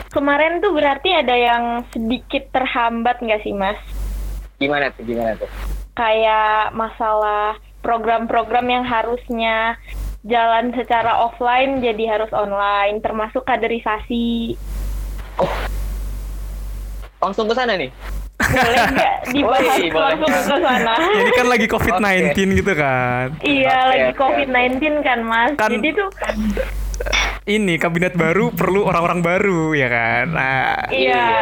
kemarin 0.09 0.53
tuh 0.57 0.71
berarti 0.71 1.09
ada 1.11 1.35
yang 1.35 1.63
sedikit 1.89 2.47
terhambat 2.49 3.19
nggak 3.19 3.41
sih 3.41 3.51
Mas? 3.51 3.75
Gimana 4.55 4.87
tuh? 4.91 5.03
Gimana 5.03 5.35
tuh? 5.35 5.49
Kayak 5.91 6.71
masalah 6.71 7.55
program-program 7.81 8.63
yang 8.63 8.85
harusnya 8.85 9.75
jalan 10.21 10.71
secara 10.71 11.17
offline 11.19 11.81
jadi 11.81 12.15
harus 12.15 12.31
online, 12.31 13.01
termasuk 13.01 13.43
kaderisasi. 13.43 14.55
Langsung 17.19 17.45
ke 17.45 17.53
sana 17.53 17.75
nih. 17.75 17.91
Boleh 18.41 18.81
nggak 18.87 19.15
dibahas 19.33 19.77
boleh. 19.83 19.91
langsung 20.17 20.31
ke 20.31 20.57
sana? 20.57 20.93
Ini 20.97 21.31
kan 21.31 21.47
lagi 21.47 21.67
COVID-19 21.67 22.31
gitu 22.55 22.73
kan. 22.73 23.25
Iya, 23.39 23.75
Oke, 23.77 23.89
lagi 23.91 24.05
oke, 24.07 24.17
COVID-19 24.17 24.81
kan, 25.01 25.19
Mas. 25.21 25.51
Kan- 25.55 25.71
Jadi 25.71 25.89
tuh, 25.91 26.09
Ini 27.45 27.73
kabinet 27.81 28.13
baru 28.13 28.53
perlu 28.53 28.85
orang-orang 28.85 29.19
baru 29.25 29.73
ya 29.73 29.87
kan. 29.89 30.25
Nah, 30.31 30.87
iya. 30.93 31.41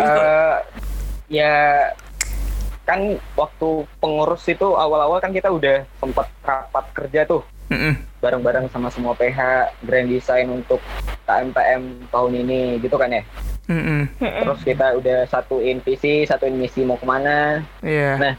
Eh, 0.00 0.56
ya 1.28 1.54
kan 2.86 3.20
waktu 3.38 3.86
pengurus 4.02 4.46
itu 4.50 4.66
awal-awal 4.74 5.22
kan 5.22 5.30
kita 5.30 5.50
udah 5.50 5.86
sempat 6.02 6.26
rapat 6.42 6.84
kerja 6.90 7.22
tuh 7.22 7.42
bareng-bareng 8.18 8.66
sama 8.74 8.90
semua 8.90 9.14
PH 9.14 9.70
Grand 9.86 10.10
Design 10.10 10.50
untuk 10.50 10.82
KMPM 11.24 12.10
tahun 12.10 12.32
ini 12.42 12.82
gitu 12.82 12.98
kan 12.98 13.14
ya. 13.14 13.22
Mm-mm. 13.70 14.10
Terus 14.18 14.60
kita 14.66 14.98
udah 14.98 15.30
satuin 15.30 15.78
visi, 15.86 16.26
satuin 16.26 16.58
misi 16.58 16.82
mau 16.82 16.98
ke 16.98 17.06
mana. 17.06 17.62
Iya. 17.86 18.18
Nah, 18.18 18.34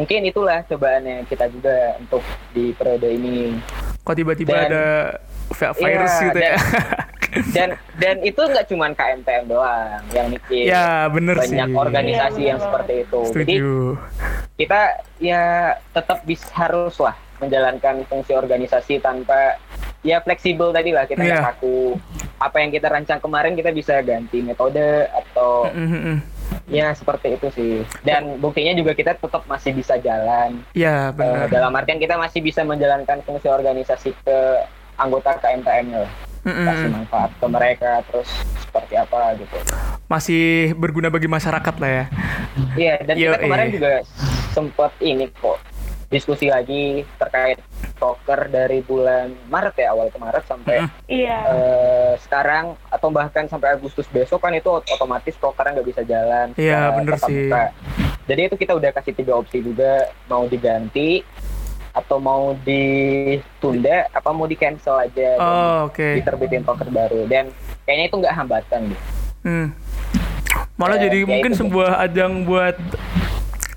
mungkin 0.00 0.24
itulah 0.24 0.64
cobaannya 0.64 1.28
kita 1.28 1.52
juga 1.52 2.00
untuk 2.00 2.24
di 2.50 2.72
periode 2.72 3.04
ini. 3.06 3.60
Kok 4.00 4.16
tiba-tiba 4.16 4.48
Dan- 4.50 4.64
ada 4.66 4.84
vi- 5.50 5.76
virus 5.76 6.08
Iya, 6.10 6.24
gitu 6.24 6.38
ya? 6.40 6.54
Dan 7.54 7.68
dan 7.94 8.16
itu 8.24 8.40
nggak 8.40 8.66
cuma 8.66 8.90
KMPM 8.90 9.46
doang 9.46 10.02
yang 10.10 10.26
mikir. 10.26 10.66
ya, 10.66 11.06
bener 11.06 11.38
sih. 11.38 11.54
banyak 11.54 11.70
organisasi 11.70 12.40
Iya, 12.40 12.48
yang 12.48 12.58
benar. 12.58 12.66
seperti 12.66 12.94
itu. 12.98 13.20
Jadi 13.30 13.54
Setuju. 13.54 13.74
kita 14.56 14.80
ya 15.20 15.42
tetap 15.92 16.18
bisa 16.24 16.48
harus 16.50 16.98
lah 16.98 17.14
menjalankan 17.38 18.02
fungsi 18.04 18.34
organisasi 18.34 18.98
tanpa 18.98 19.60
ya 20.00 20.18
fleksibel 20.18 20.72
tadi 20.72 20.90
lah 20.90 21.04
kita 21.04 21.22
nggak 21.22 21.38
Iya. 21.38 21.48
kaku 21.54 22.00
apa 22.36 22.56
yang 22.58 22.70
kita 22.72 22.88
rancang 22.88 23.20
kemarin 23.20 23.52
kita 23.54 23.70
bisa 23.70 24.00
ganti 24.00 24.40
metode 24.40 24.80
atau 25.06 25.70
Mm, 25.70 25.86
mm, 25.86 26.00
mm. 26.02 26.18
Ya 26.66 26.90
seperti 26.90 27.34
itu 27.34 27.46
sih 27.50 27.72
dan 28.00 28.38
buktinya 28.38 28.72
juga 28.72 28.92
kita 28.92 29.14
tetap 29.14 29.42
masih 29.44 29.72
bisa 29.72 29.96
jalan 29.96 30.62
Ya 30.70 31.10
Eh, 31.10 31.12
benar. 31.12 31.46
dalam 31.48 31.72
artian 31.72 31.98
kita 31.98 32.14
masih 32.14 32.40
bisa 32.40 32.62
menjalankan 32.62 33.20
fungsi 33.20 33.46
organisasi 33.46 34.14
ke 34.16 34.38
anggota 34.94 35.34
KMTM-nya 35.36 36.00
lah 36.00 36.12
Mm, 36.40 36.56
mm, 36.56 36.64
kasih 36.64 36.88
manfaat 36.88 37.30
ke 37.36 37.46
mereka 37.46 37.90
terus 38.02 38.24
seperti 38.58 38.96
apa 38.96 39.36
gitu 39.36 39.60
Masih 40.06 40.44
berguna 40.72 41.06
bagi 41.06 41.28
masyarakat 41.28 41.74
lah 41.76 41.90
ya. 41.92 42.04
Iya, 42.74 42.94
dan 43.04 43.14
kita 43.14 43.36
Yoi. 43.36 43.44
kemarin 43.44 43.68
juga 43.70 43.90
sempat 44.50 44.90
ini 44.98 45.28
kok 45.30 45.60
diskusi 46.10 46.50
lagi 46.50 47.06
terkait 47.16 47.62
proker 47.94 48.50
dari 48.50 48.82
bulan 48.82 49.30
Maret 49.46 49.78
ya 49.78 49.88
awal 49.90 50.10
ke 50.10 50.18
Maret 50.18 50.42
sampai 50.42 50.76
Mm. 50.80 50.90
Iya. 51.06 51.38
eh, 51.46 52.12
sekarang 52.18 52.64
atau 52.84 53.08
bahkan 53.08 53.46
sampai 53.46 53.70
Agustus 53.70 54.04
besok 54.06 54.40
kan 54.40 54.50
itu 54.50 54.66
ot- 54.66 54.90
otomatis 54.90 55.32
prokernya 55.32 55.78
nggak 55.78 55.88
bisa 55.88 56.02
jalan. 56.02 56.50
Iya, 56.54 56.90
bener 56.92 57.14
sih. 57.20 57.46
muka. 57.46 57.70
Jadi 58.26 58.40
itu 58.44 58.56
kita 58.56 58.72
udah 58.74 58.90
kasih 58.92 59.12
tiga 59.12 59.32
opsi 59.32 59.58
juga 59.58 60.10
mau 60.26 60.44
diganti 60.44 61.22
atau 61.90 62.18
mau 62.18 62.54
ditunda 62.60 64.06
apa 64.08 64.30
mau 64.30 64.46
di 64.46 64.54
cancel 64.54 64.94
aja 65.00 65.30
Oh, 65.36 65.78
oke. 65.86 66.02
diterbitin 66.16 66.62
proker 66.62 66.86
baru 66.86 67.26
dan 67.26 67.50
kayaknya 67.82 68.04
itu 68.04 68.16
nggak 68.18 68.34
hambatan 68.36 68.80
gitu. 68.88 69.04
Hmm. 69.42 69.66
Malah 70.74 70.96
Eh, 70.96 71.02
jadi 71.04 71.18
ya 71.20 71.26
mungkin 71.28 71.52
itu. 71.52 71.60
sebuah 71.60 71.90
ajang 72.00 72.32
buat 72.44 72.74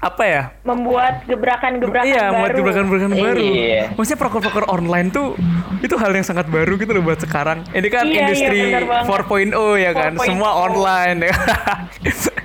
apa 0.04 0.24
ya? 0.28 0.44
Membuat 0.68 1.24
gebrakan-gebrakan 1.24 2.12
iya, 2.12 2.28
baru. 2.28 2.40
buat 2.44 2.52
gebrakan-gebrakan 2.60 3.12
baru. 3.16 3.40
Iya. 3.40 3.82
Maksudnya 3.96 4.20
proker-proker 4.20 4.66
online 4.68 5.08
tuh 5.16 5.40
itu 5.80 5.96
hal 5.96 6.12
yang 6.12 6.28
sangat 6.28 6.52
baru 6.52 6.76
gitu 6.76 6.92
loh 6.92 7.04
buat 7.08 7.20
sekarang. 7.24 7.64
Ini 7.72 7.88
kan 7.88 8.04
Iya, 8.04 8.12
iya, 8.12 8.20
industri 8.28 8.60
banget. 8.84 9.56
4.0 9.56 9.80
ya 9.80 9.92
kan, 9.96 10.12
4.0. 10.20 10.28
semua 10.28 10.52
online 10.60 11.18
ya. 11.32 11.36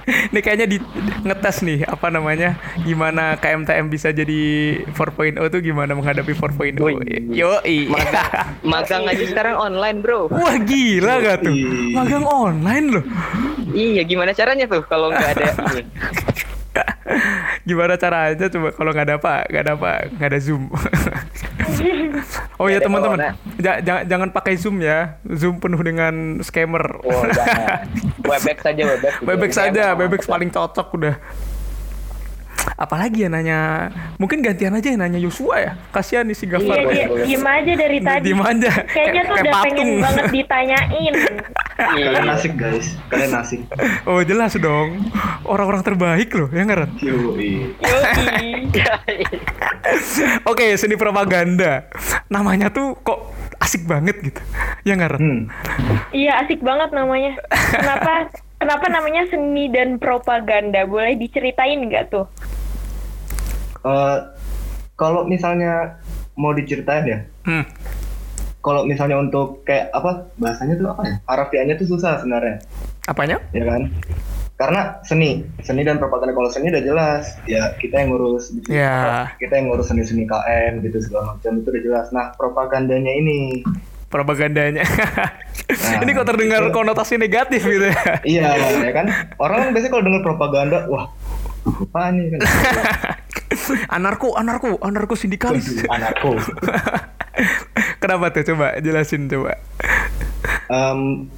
Ini 0.09 0.41
kayaknya 0.41 0.65
di 0.65 0.81
ngetes 1.21 1.61
nih 1.61 1.85
apa 1.85 2.09
namanya? 2.09 2.57
Gimana 2.81 3.37
KMTM 3.37 3.93
bisa 3.93 4.09
jadi 4.09 4.41
4.0 4.97 5.37
tuh 5.53 5.61
gimana 5.61 5.93
menghadapi 5.93 6.33
4.0. 6.33 6.81
Wih. 6.81 6.97
Yo, 7.29 7.61
Magang 8.65 9.05
aja 9.05 9.25
sekarang 9.29 9.61
online 9.61 10.01
bro. 10.01 10.33
Wah 10.33 10.57
gila 10.65 11.21
gak 11.21 11.45
tuh? 11.45 11.53
Magang 11.93 12.25
online 12.25 12.87
loh. 12.89 13.05
Iya, 13.77 14.03
gimana 14.09 14.33
caranya 14.33 14.65
tuh 14.65 14.81
kalau 14.89 15.13
nggak 15.13 15.29
ada 15.37 15.45
ini? 15.77 15.83
Gimana 17.69 17.95
caranya 17.97 18.47
coba 18.49 18.69
kalau 18.73 18.91
nggak 18.93 19.07
ada 19.07 19.17
apa, 19.17 19.35
nggak 19.47 19.63
ada 19.63 19.73
apa, 19.75 19.91
nggak 20.13 20.29
ada 20.29 20.39
zoom. 20.39 20.63
oh 22.61 22.67
ya 22.67 22.79
teman-teman, 22.79 23.37
jangan 23.59 24.03
jangan 24.07 24.29
pakai 24.31 24.55
zoom 24.57 24.81
ya, 24.81 25.19
zoom 25.25 25.59
penuh 25.59 25.81
dengan 25.81 26.41
scammer. 26.41 26.85
Oh. 27.03 27.23
Webex 28.29 28.57
saja, 28.61 28.83
Webex. 28.85 29.13
Webex 29.25 29.51
saja, 29.53 29.85
Webex 29.95 30.21
mantap. 30.25 30.33
paling 30.33 30.51
cocok 30.51 30.89
udah. 30.95 31.17
Apalagi 32.79 33.27
ya 33.27 33.29
nanya, 33.33 33.91
mungkin 34.21 34.39
gantian 34.39 34.71
aja 34.71 34.93
yang 34.93 35.01
nanya 35.01 35.19
Yosua 35.19 35.57
ya. 35.59 35.73
Kasihan 35.91 36.23
nih 36.23 36.37
si 36.37 36.47
Iya, 36.47 36.61
Gafar. 36.61 36.77
boleh. 36.85 37.27
diem 37.27 37.43
aja 37.43 37.73
dari 37.75 37.99
tadi. 37.99 38.23
Diem 38.29 38.43
aja. 38.45 38.71
Kayaknya 38.87 38.87
Kayak- 38.87 39.25
tuh 39.25 39.35
kayak 39.35 39.43
udah 39.43 39.63
pengen 39.65 39.89
banget 39.99 40.25
ditanyain. 40.31 41.15
Iya. 41.79 42.11
Kalian 42.11 42.31
asik 42.35 42.53
guys, 42.59 42.99
kalian 43.07 43.33
asik. 43.39 43.61
Oh 44.03 44.19
jelas 44.27 44.59
dong, 44.59 44.99
orang-orang 45.47 45.87
terbaik 45.87 46.35
loh, 46.35 46.51
ya 46.51 46.67
nggak 46.67 46.79
Ren? 46.83 46.91
Yoi. 46.99 47.71
Yoi. 47.79 49.19
Oke, 50.51 50.75
seni 50.75 50.99
propaganda. 50.99 51.87
Namanya 52.27 52.75
tuh 52.75 52.99
kok 52.99 53.31
asik 53.63 53.87
banget 53.87 54.19
gitu. 54.19 54.43
Ya 54.83 54.99
nggak 54.99 55.11
Ren? 55.15 55.23
Hmm. 55.23 55.41
Iya 56.11 56.43
asik 56.43 56.67
banget 56.67 56.91
namanya. 56.91 57.39
Kenapa? 57.49 58.27
Kenapa 58.59 58.87
namanya 58.91 59.23
seni 59.31 59.71
dan 59.71 60.03
propaganda? 60.03 60.83
Boleh 60.83 61.15
diceritain 61.15 61.79
nggak 61.79 62.11
tuh? 62.11 62.27
Eh, 63.87 64.19
kalau 64.99 65.23
misalnya 65.23 66.03
mau 66.35 66.51
diceritain 66.51 67.07
ya, 67.07 67.19
Hmm. 67.47 67.63
Kalau 68.59 68.83
misalnya 68.83 69.17
untuk 69.17 69.63
kayak 69.63 69.89
apa 69.91 70.29
bahasanya 70.35 70.75
tuh 70.75 70.89
apa 70.89 71.03
ya? 71.03 71.15
Harafiahnya 71.25 71.75
tuh 71.75 71.87
susah 71.89 72.19
sebenarnya, 72.19 72.59
Apanya? 73.05 73.39
ya 73.51 73.65
kan? 73.65 73.89
Karena 74.55 74.99
seni, 75.01 75.47
seni 75.61 75.83
dan 75.83 75.97
propaganda 75.97 76.35
kalau 76.35 76.49
seni 76.49 76.69
udah 76.69 76.83
jelas, 76.83 77.39
ya 77.45 77.73
kita 77.75 77.95
yang 77.97 78.11
ngurus. 78.11 78.51
Ya. 78.67 79.31
kita 79.39 79.55
yang 79.55 79.71
ngurus 79.71 79.87
seni-seni 79.87 80.27
KM 80.27 80.83
gitu 80.83 80.99
segala 80.99 81.33
macam 81.33 81.53
itu 81.57 81.69
udah 81.69 81.83
jelas. 81.85 82.07
Nah 82.11 82.35
propagandanya 82.35 83.13
ini, 83.13 83.63
propagandanya. 84.09 84.83
Nah, 84.83 86.01
ini 86.03 86.11
kok 86.11 86.27
terdengar 86.27 86.67
itu- 86.67 86.75
konotasi 86.75 87.15
negatif 87.17 87.63
gitu 87.63 87.87
ya. 87.87 88.03
iya 88.27 88.51
ya 88.83 88.91
kan? 88.91 89.07
Orang 89.39 89.63
kan 89.63 89.69
biasanya 89.71 89.93
kalau 89.93 90.05
dengar 90.05 90.23
propaganda, 90.27 90.79
wah 90.91 91.07
apa 91.63 92.03
nih 92.11 92.27
kan? 92.35 92.41
anarko, 93.89 94.35
anarko, 94.35 94.75
anarko 94.83 95.15
sindikalis. 95.15 95.87
Anarko. 95.87 96.35
Kenapa 98.09 98.33
tuh? 98.33 98.41
Coba 98.41 98.73
jelasin 98.81 99.29
coba. 99.29 99.53
Em, 100.73 101.29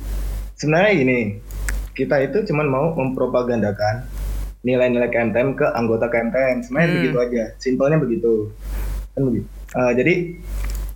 sebenarnya 0.54 0.92
gini, 0.94 1.18
kita 1.98 2.22
itu 2.22 2.46
cuman 2.46 2.66
mau 2.70 2.86
mempropagandakan 2.94 4.06
nilai-nilai 4.62 5.10
KMTM 5.10 5.58
ke 5.58 5.66
anggota 5.66 6.06
KMTM. 6.06 6.62
Sebenarnya 6.62 6.86
Hmm. 6.86 6.96
begitu 7.02 7.18
aja, 7.18 7.44
simpelnya 7.58 7.98
begitu. 7.98 8.54
Kan 9.10 9.22
begitu. 9.26 9.46
Eh, 9.50 9.92
jadi 9.98 10.14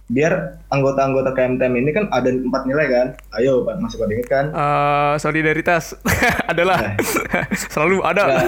biar 0.06 0.32
anggota-anggota 0.70 1.34
KMTM 1.34 1.74
ini 1.74 1.90
kan 1.90 2.06
ada 2.14 2.30
empat 2.30 2.70
nilai 2.70 2.86
kan. 2.86 3.06
Ayo, 3.34 3.66
Pak, 3.66 3.74
masih 3.82 3.98
pada 3.98 4.12
ingat 4.14 4.28
kan? 4.30 4.44
Eh, 4.54 5.14
solidaritas 5.18 5.98
adalah 6.54 6.94
selalu 7.74 7.98
ada. 8.06 8.22
Nah. 8.30 8.46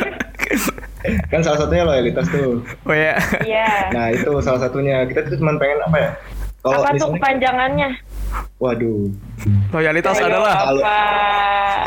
Kan 1.26 1.42
salah 1.42 1.58
satunya 1.58 1.82
loyalitas 1.82 2.30
tuh. 2.30 2.62
Oh 2.62 2.94
ya. 2.94 3.18
Iya. 3.42 3.90
Nah 3.90 4.14
itu 4.14 4.30
salah 4.38 4.62
satunya. 4.62 5.02
Kita 5.06 5.26
tuh 5.26 5.42
cuma 5.42 5.58
pengen 5.58 5.82
apa 5.82 5.98
ya? 5.98 6.10
Kalau 6.66 6.82
Apa 6.82 6.98
tuh 6.98 7.08
kepanjangannya? 7.14 7.90
waduh, 8.56 9.06
Loyalitas 9.70 10.16
Ayo, 10.16 10.26
adalah 10.26 10.54
Kalau- 10.66 10.84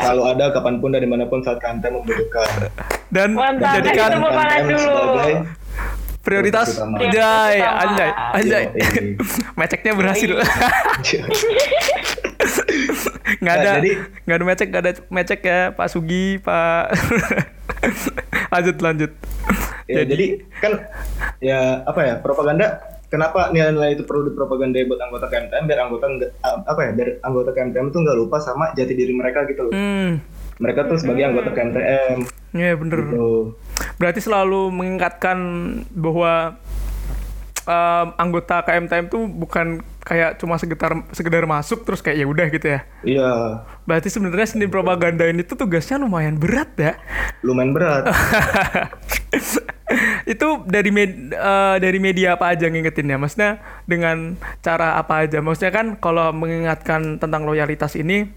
selalu 0.00 0.22
ada 0.26 0.44
kapan 0.50 0.74
pun 0.78 0.88
dari 0.88 1.04
mana 1.04 1.26
pun 1.26 1.38
saat 1.40 1.58
KMTM 1.58 1.92
membutuhkan. 1.94 2.48
dan 3.08 3.28
Mantap, 3.30 3.76
menjadikan 3.76 4.10
sebagai 4.16 5.34
prioritas 6.20 6.68
anjay, 6.80 7.58
anjay, 7.60 8.10
anjay. 8.32 8.64
Meceknya 9.58 9.92
berhasil. 9.92 10.30
nggak 13.38 13.54
Nah, 13.54 13.62
ada 13.62 13.72
jadi- 13.78 13.96
nggak 14.22 14.36
ada 14.36 14.44
mecek 14.44 14.66
nggak 14.68 14.82
ada 14.82 14.92
mecek 15.08 15.40
ya 15.42 15.60
Pak 15.70 15.86
Sugi 15.88 16.40
Pak 16.40 16.84
lanjut 18.52 18.76
lanjut 18.80 19.12
Ya, 19.86 20.06
jadi 20.06 20.38
kan 20.56 20.86
ya 21.40 21.82
apa 21.82 22.00
ya 22.00 22.14
propaganda 22.16 22.78
kenapa 23.10 23.50
nilai-nilai 23.50 23.98
itu 23.98 24.06
perlu 24.06 24.30
dipropagandai 24.30 24.86
buat 24.86 25.02
anggota 25.02 25.26
KMTM 25.26 25.66
biar 25.66 25.80
anggota 25.84 26.04
nggak 26.06 26.30
apa 26.64 26.80
ya 26.86 26.90
biar 26.94 27.08
anggota 27.26 27.50
KMTM 27.50 27.86
itu 27.90 27.98
nggak 27.98 28.16
lupa 28.16 28.36
sama 28.38 28.70
jati 28.78 28.94
diri 28.94 29.12
mereka 29.12 29.44
gitu 29.50 29.68
loh. 29.68 29.74
Hmm. 29.74 30.22
Mereka 30.62 30.86
tuh 30.86 30.96
sebagai 30.96 31.26
anggota 31.26 31.50
KMTM 31.50 32.18
ya 32.54 32.72
bener. 32.78 32.98
Gitu. 33.10 33.58
Berarti 33.98 34.20
selalu 34.22 34.70
mengingatkan 34.70 35.38
bahwa 35.90 36.56
em, 37.66 38.08
anggota 38.14 38.62
KMTM 38.62 39.06
tuh 39.10 39.26
bukan 39.26 39.82
kayak 40.00 40.40
cuma 40.40 40.56
sekedar 40.56 41.04
sekedar 41.12 41.44
masuk 41.44 41.84
terus 41.84 42.00
kayak 42.00 42.18
ya 42.22 42.26
udah 42.26 42.46
gitu 42.50 42.66
ya? 42.66 42.80
Iya. 43.02 43.32
Berarti 43.86 44.08
sebenarnya 44.10 44.48
seni 44.54 44.66
propaganda 44.70 45.26
ini 45.26 45.42
tuh 45.42 45.58
tugasnya 45.58 45.98
lumayan 45.98 46.38
berat 46.38 46.70
ya? 46.78 46.94
Lumayan 47.42 47.74
berat 47.74 48.06
itu 50.32 50.48
dari 50.66 50.90
med- 50.94 51.34
eh, 51.34 51.76
dari 51.82 51.98
media 51.98 52.38
apa 52.38 52.54
aja 52.54 52.66
ngingetinnya? 52.70 53.16
Maksudnya 53.18 53.58
dengan 53.86 54.38
cara 54.62 54.96
apa 54.96 55.26
aja? 55.26 55.42
Maksudnya 55.42 55.72
kan 55.74 55.86
kalau 55.98 56.30
mengingatkan 56.30 57.18
tentang 57.18 57.42
loyalitas 57.46 57.98
ini 57.98 58.30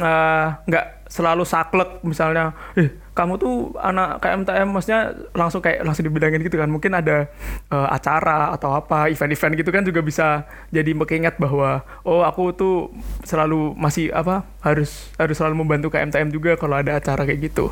eh, 0.00 0.46
nggak 0.68 0.86
selalu 1.12 1.44
saklek 1.44 2.00
misalnya 2.08 2.56
eh 2.72 3.02
kamu 3.12 3.36
tuh 3.36 3.76
anak 3.76 4.24
KMTM 4.24 4.72
maksudnya 4.72 5.12
langsung 5.36 5.60
kayak 5.60 5.84
langsung 5.84 6.08
dibilangin 6.08 6.40
gitu 6.40 6.56
kan. 6.56 6.72
Mungkin 6.72 6.96
ada 6.96 7.28
eh, 7.68 7.88
acara 7.92 8.56
atau 8.56 8.72
apa 8.72 9.12
event-event 9.12 9.52
gitu 9.60 9.68
kan 9.68 9.84
juga 9.84 10.00
bisa 10.00 10.48
jadi 10.72 10.96
mengingat 10.96 11.36
bahwa 11.36 11.84
oh 12.08 12.24
aku 12.24 12.56
tuh 12.56 12.88
selalu 13.28 13.76
masih 13.76 14.08
apa 14.16 14.48
harus 14.64 15.12
harus 15.20 15.36
selalu 15.36 15.60
membantu 15.60 15.92
KMTM 15.92 16.32
juga 16.32 16.56
kalau 16.56 16.80
ada 16.80 16.96
acara 16.96 17.28
kayak 17.28 17.52
gitu. 17.52 17.68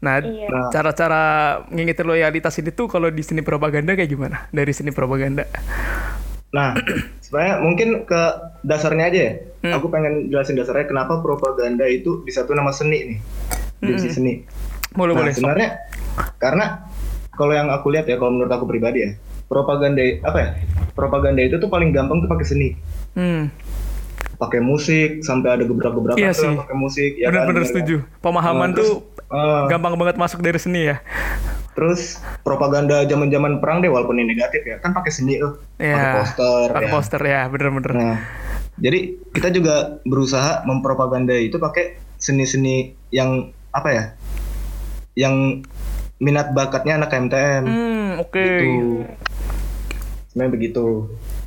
Nah 0.00 0.22
Iya. 0.22 0.70
Cara-cara 0.70 1.22
ngingetin 1.68 2.06
loyalitas 2.06 2.54
ini 2.62 2.70
tuh 2.70 2.86
kalau 2.86 3.10
di 3.10 3.26
seni 3.26 3.42
propaganda 3.42 3.98
kayak 3.98 4.10
gimana? 4.10 4.46
Dari 4.54 4.70
seni 4.70 4.94
propaganda. 4.94 5.50
Nah 6.54 6.78
sebenarnya 7.18 7.58
mungkin 7.58 7.88
ke 8.06 8.22
dasarnya 8.62 9.04
aja 9.06 9.20
ya 9.20 9.32
Hmm. 9.60 9.76
aku 9.76 9.86
pengen 9.88 10.28
jelasin 10.28 10.56
dasarnya 10.56 10.86
kenapa 10.86 11.20
propaganda 11.20 11.84
itu 11.84 12.22
disatu 12.22 12.52
nama 12.52 12.70
seni 12.70 12.98
nih 13.06 13.18
divisi 13.78 14.08
Hmm. 14.08 14.14
seni 14.14 14.32
boleh 14.90 15.12
nah 15.12 15.20
boleh 15.20 15.32
sebenarnya 15.32 15.68
karena 16.36 16.88
kalau 17.30 17.52
yang 17.52 17.68
aku 17.68 17.88
lihat 17.90 18.04
ya 18.04 18.16
kalau 18.16 18.32
menurut 18.32 18.48
aku 18.48 18.64
pribadi 18.64 18.98
ya 19.02 19.10
propaganda 19.46 19.98
apa 20.22 20.38
ya? 20.38 20.48
Propaganda 20.92 21.40
itu 21.40 21.56
tuh 21.56 21.66
paling 21.66 21.90
gampang 21.90 22.20
tuh 22.20 22.28
pakai 22.28 22.46
seni. 22.46 22.68
Hmm. 23.12 23.50
Pakai 24.36 24.58
musik 24.58 25.20
sampai 25.20 25.52
ada 25.52 25.64
beberapa-beberapa 25.64 26.14
Iya 26.14 26.30
tuh 26.30 26.54
pakai 26.56 26.72
musik 26.72 27.10
ya 27.16 27.28
bener 27.28 27.50
kan? 27.56 27.66
setuju. 27.66 27.96
Pemahaman 28.20 28.70
Nah, 28.70 28.76
terus, 28.76 28.88
tuh 28.88 28.98
eh, 29.26 29.64
gampang 29.66 29.94
banget 29.96 30.16
masuk 30.16 30.38
dari 30.38 30.56
seni 30.56 30.86
ya. 30.86 31.02
Terus 31.72 32.16
propaganda 32.40 33.02
zaman-zaman 33.02 33.58
perang 33.58 33.80
deh 33.80 33.88
walaupun 33.88 34.16
ini 34.16 34.30
negatif 34.30 34.62
ya, 34.62 34.78
kan 34.78 34.90
pakai 34.90 35.10
seni 35.10 35.36
tuh. 35.36 35.58
Pakai 35.74 35.88
Iya. 35.88 36.12
poster 36.14 36.66
Pakai 36.68 36.86
ya. 36.86 36.92
poster 36.92 37.22
ya, 37.22 37.40
bener-bener. 37.46 37.90
Nah, 37.92 38.16
jadi 38.80 38.98
kita 39.30 39.48
juga 39.52 40.00
berusaha 40.02 40.64
mempropaganda 40.64 41.36
itu 41.36 41.56
pakai 41.56 42.00
seni-seni 42.16 42.96
yang 43.12 43.52
apa 43.70 43.88
ya? 43.92 44.04
Yang 45.14 45.64
minat 46.16 46.52
bakatnya 46.52 47.00
anak 47.00 47.08
KMTM. 47.08 47.64
Hmm, 47.64 48.10
oke. 48.20 48.36
Gitu. 48.36 49.04
Sebenarnya 50.28 50.52
begitu. 50.52 50.84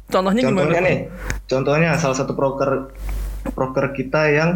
Contohnya, 0.09 0.41
Contohnya 0.45 0.77
gimana? 0.77 0.89
nih, 0.89 0.99
contohnya 1.47 1.89
salah 1.97 2.17
satu 2.17 2.37
proker 2.37 2.93
proker 3.51 3.85
kita 3.91 4.29
yang 4.29 4.49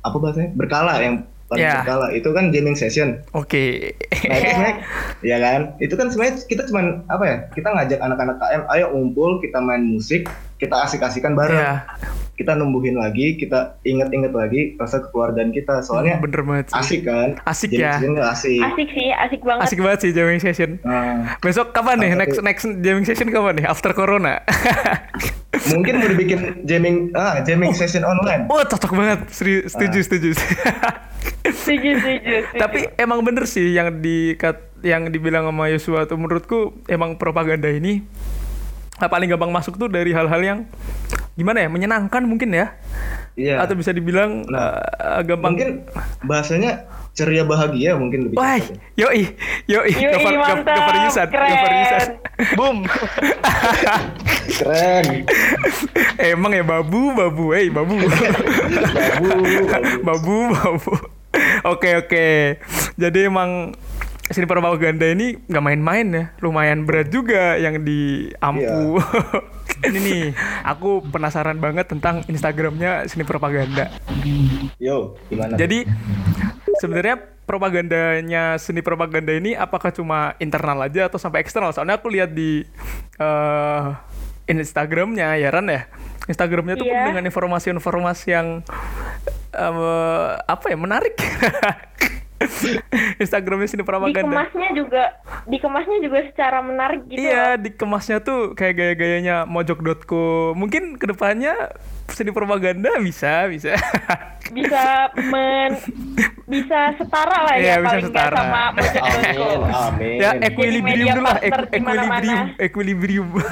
apa 0.00 0.16
bahasanya 0.16 0.50
berkala 0.54 0.96
yang 1.02 1.14
paling 1.48 1.64
Ya. 1.64 1.80
berkala 1.80 2.06
itu 2.12 2.28
kan 2.32 2.48
gaming 2.48 2.76
session. 2.76 3.20
Oke. 3.32 3.92
Nah 4.28 4.36
itu 4.38 4.52
ya 5.24 5.36
kan? 5.40 5.60
Itu 5.80 5.96
kan 5.96 6.08
sebenarnya 6.08 6.44
kita 6.44 6.62
cuman 6.68 7.04
apa 7.08 7.24
ya? 7.24 7.36
Kita 7.52 7.68
ngajak 7.72 7.98
anak-anak 8.00 8.36
KM, 8.38 8.62
ayo 8.68 8.86
ngumpul, 8.92 9.40
kita 9.40 9.58
main 9.58 9.82
musik, 9.82 10.28
kita 10.58 10.76
asik-asikan 10.82 11.32
bareng. 11.32 11.54
ya, 11.56 11.86
Kita 12.34 12.54
numbuhin 12.54 12.94
lagi, 12.94 13.34
kita 13.34 13.78
inget-inget 13.82 14.30
lagi 14.30 14.74
rasa 14.74 14.98
kekeluargaan 15.00 15.50
kita. 15.50 15.82
Soalnya 15.82 16.18
bener 16.18 16.42
banget 16.42 16.70
sih. 16.70 16.76
asik 16.76 17.00
kan? 17.02 17.28
Asik 17.42 17.70
Jadi 17.72 17.82
ya. 17.82 17.92
session 17.92 18.14
asik. 18.16 18.62
Asik 18.64 18.88
sih, 18.90 19.08
asik 19.10 19.40
banget. 19.42 19.62
Asik 19.64 19.78
banget 19.80 19.98
sih 19.98 20.10
jamming 20.12 20.38
session. 20.38 20.70
Nah, 20.80 21.34
Besok 21.38 21.70
kapan 21.70 21.98
nih? 21.98 22.10
Next 22.14 22.38
next 22.40 22.62
jamming 22.78 23.02
session 23.02 23.26
kapan 23.28 23.58
nih? 23.58 23.66
After 23.66 23.90
corona. 23.90 24.38
mungkin 25.68 25.98
mau 25.98 26.08
dibikin 26.08 26.38
jamming, 26.62 27.10
ah 27.12 27.42
jamming 27.42 27.74
session 27.74 28.02
online. 28.02 28.46
Wah, 28.46 28.62
cocok 28.62 28.92
banget. 28.92 29.18
Seri- 29.28 29.46
Ah. 29.60 29.68
Setuju, 29.68 29.98
setuju. 30.00 30.30
Setuju, 31.48 31.90
setuju, 31.96 32.34
setuju. 32.44 32.60
Tapi 32.60 32.78
emang 32.94 33.20
bener 33.20 33.44
sih 33.44 33.72
yang 33.72 33.98
di 33.98 34.36
yang 34.80 35.08
dibilang 35.08 35.42
sama 35.44 35.66
Yosua 35.66 36.04
tuh 36.04 36.14
menurutku 36.14 36.58
emang 36.86 37.16
propaganda 37.16 37.66
ini 37.66 38.04
ah, 38.98 39.08
paling 39.08 39.30
gampang 39.30 39.50
masuk 39.50 39.74
tuh 39.74 39.86
dari 39.86 40.10
hal-hal 40.10 40.40
yang 40.42 40.58
gimana 41.34 41.62
ya 41.62 41.68
menyenangkan 41.70 42.22
mungkin 42.26 42.50
ya 42.50 42.74
Iya. 43.38 43.62
atau 43.62 43.78
bisa 43.78 43.94
dibilang 43.94 44.42
Nah, 44.50 44.82
ah, 44.98 45.22
gampang 45.22 45.54
Mungkin 45.54 45.70
bahasanya 46.26 46.90
ceria 47.14 47.42
bahagia 47.42 47.94
mungkin 47.94 48.30
lebih. 48.30 48.34
Wah, 48.38 48.58
ya. 48.58 49.10
yoi, 49.10 49.34
yoi, 49.66 49.90
Yoi, 49.90 50.10
cover, 50.14 50.62
cover, 50.62 50.94
Yusan, 51.06 51.26
cover 51.30 51.72
Yusan. 51.74 52.08
Boom. 52.54 52.78
Keren. 54.58 55.06
Emang 56.18 56.52
ya 56.54 56.62
babu, 56.62 57.14
babu, 57.14 57.54
eh 57.54 57.70
babu, 57.74 57.94
Babu, 57.98 59.30
babu, 60.02 60.36
babu. 60.54 60.92
Oke 61.66 61.94
oke, 61.98 62.26
jadi 62.94 63.30
emang 63.30 63.74
seni 64.28 64.44
propaganda 64.44 65.08
ini 65.08 65.40
nggak 65.48 65.64
main-main 65.64 66.06
ya, 66.08 66.24
lumayan 66.44 66.84
berat 66.84 67.08
juga 67.08 67.56
yang 67.56 67.80
diampu. 67.80 69.00
ini 69.88 69.98
nih, 69.98 70.24
aku 70.64 71.00
penasaran 71.08 71.56
banget 71.56 71.88
tentang 71.88 72.20
Instagramnya 72.28 73.08
seni 73.08 73.24
propaganda. 73.24 73.88
Yo, 74.76 75.16
gimana? 75.32 75.56
Jadi 75.56 75.88
sebenarnya 76.80 77.16
propagandanya 77.48 78.60
seni 78.60 78.84
propaganda 78.84 79.32
ini 79.32 79.56
apakah 79.56 79.88
cuma 79.88 80.36
internal 80.36 80.84
aja 80.84 81.08
atau 81.08 81.16
sampai 81.16 81.40
eksternal? 81.40 81.72
Soalnya 81.72 81.96
aku 81.96 82.12
lihat 82.12 82.36
di 82.36 82.68
eh, 83.16 83.84
Instagramnya 84.48 85.40
ya 85.40 85.48
Ran 85.48 85.72
ya. 85.72 85.88
Instagramnya 86.28 86.76
tuh 86.76 86.84
penuh 86.84 86.92
Iya. 86.92 87.08
dengan 87.08 87.24
informasi-informasi 87.24 88.26
yang 88.28 88.60
eh, 89.56 90.30
apa 90.44 90.66
ya 90.68 90.76
menarik. 90.76 91.16
Instagramnya 93.18 93.66
seni 93.66 93.82
propaganda. 93.82 94.22
dikemasnya 94.22 94.68
juga 94.72 95.02
dikemasnya 95.44 95.98
juga 95.98 96.18
secara 96.24 96.58
menarik 96.60 97.02
gitu 97.04 97.18
Iya, 97.20 97.54
loh. 97.54 97.62
dikemasnya 97.62 98.18
tuh 98.20 98.40
kayak 98.52 98.74
gaya-gayanya 98.74 99.42
mojok.co. 99.44 100.24
Mungkin 100.52 100.94
ke 100.94 101.06
depannya 101.06 101.54
seni 102.08 102.30
propaganda 102.30 102.94
bisa, 102.98 103.46
bisa. 103.46 103.74
bisa 104.56 104.82
men 105.28 105.76
bisa 106.46 106.96
setara 106.96 107.38
lah 107.42 107.54
Iya, 107.54 107.68
ya 107.68 107.74
bisa 107.76 107.88
paling 107.90 108.06
setara. 108.06 108.36
sama 108.38 108.62
Mojok.co. 108.72 109.04
Amin, 109.04 109.58
amin. 109.68 110.16
ya 110.16 110.30
equilibrium 110.40 111.06
dulu 111.12 111.22
lah 111.22 111.38
equilibrium 111.42 112.46
equilibrium 112.56 113.28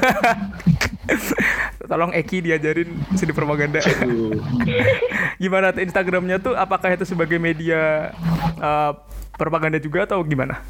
tolong 1.87 2.11
Eki 2.11 2.43
diajarin 2.43 2.91
seni 3.15 3.33
propaganda 3.33 3.79
Aduh. 3.81 4.37
gimana 5.43 5.71
tuh 5.71 5.83
Instagramnya 5.83 6.37
tuh 6.39 6.55
apakah 6.55 6.93
itu 6.93 7.07
sebagai 7.07 7.39
media 7.39 8.13
uh, 8.59 8.93
propaganda 9.35 9.79
juga 9.79 10.05
atau 10.05 10.21
gimana 10.23 10.61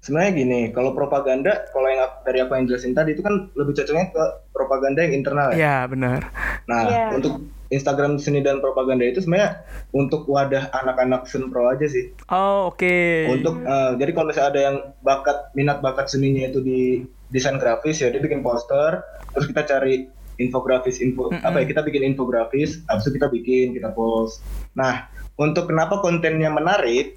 Sebenarnya 0.00 0.38
gini, 0.38 0.60
kalau 0.70 0.94
propaganda, 0.94 1.66
kalau 1.74 1.90
yang 1.90 2.06
dari 2.22 2.38
apa 2.38 2.54
yang 2.54 2.70
jelasin 2.70 2.94
tadi 2.94 3.18
itu 3.18 3.26
kan 3.26 3.50
lebih 3.58 3.74
cocoknya 3.74 4.14
ke 4.14 4.22
propaganda 4.54 5.02
yang 5.02 5.18
internal 5.18 5.50
ya. 5.50 5.58
ya 5.58 5.76
benar 5.90 6.30
Nah, 6.70 6.80
Iya. 6.86 7.06
untuk 7.18 7.42
Instagram 7.74 8.14
seni 8.22 8.38
dan 8.38 8.62
propaganda 8.62 9.02
itu 9.02 9.18
sebenarnya 9.18 9.66
untuk 9.90 10.30
wadah 10.30 10.70
anak-anak 10.70 11.26
senpro 11.26 11.66
aja 11.66 11.90
sih. 11.90 12.14
oh 12.30 12.70
oke 12.70 12.94
Untuk 13.34 13.58
eh, 13.58 13.90
jadi 13.98 14.10
kalau 14.14 14.26
misalnya 14.30 14.50
ada 14.54 14.60
yang 14.62 14.76
bakat 15.02 15.38
minat 15.58 15.82
bakat 15.82 16.06
seninya 16.06 16.46
itu 16.46 16.62
di 16.62 17.02
desain 17.26 17.58
grafis 17.58 17.98
ya 17.98 18.06
dia 18.06 18.22
bikin 18.22 18.46
poster, 18.46 19.02
terus 19.34 19.50
kita 19.50 19.66
cari 19.66 20.06
infografis 20.36 21.00
info 21.00 21.32
Mm-mm. 21.32 21.44
apa 21.44 21.62
ya 21.62 21.66
kita 21.68 21.80
bikin 21.84 22.02
infografis, 22.14 22.80
habis 22.86 23.08
itu 23.08 23.16
kita 23.16 23.28
bikin 23.32 23.66
kita 23.76 23.92
post. 23.92 24.44
Nah, 24.76 25.08
untuk 25.36 25.68
kenapa 25.68 26.00
kontennya 26.00 26.52
menarik 26.52 27.16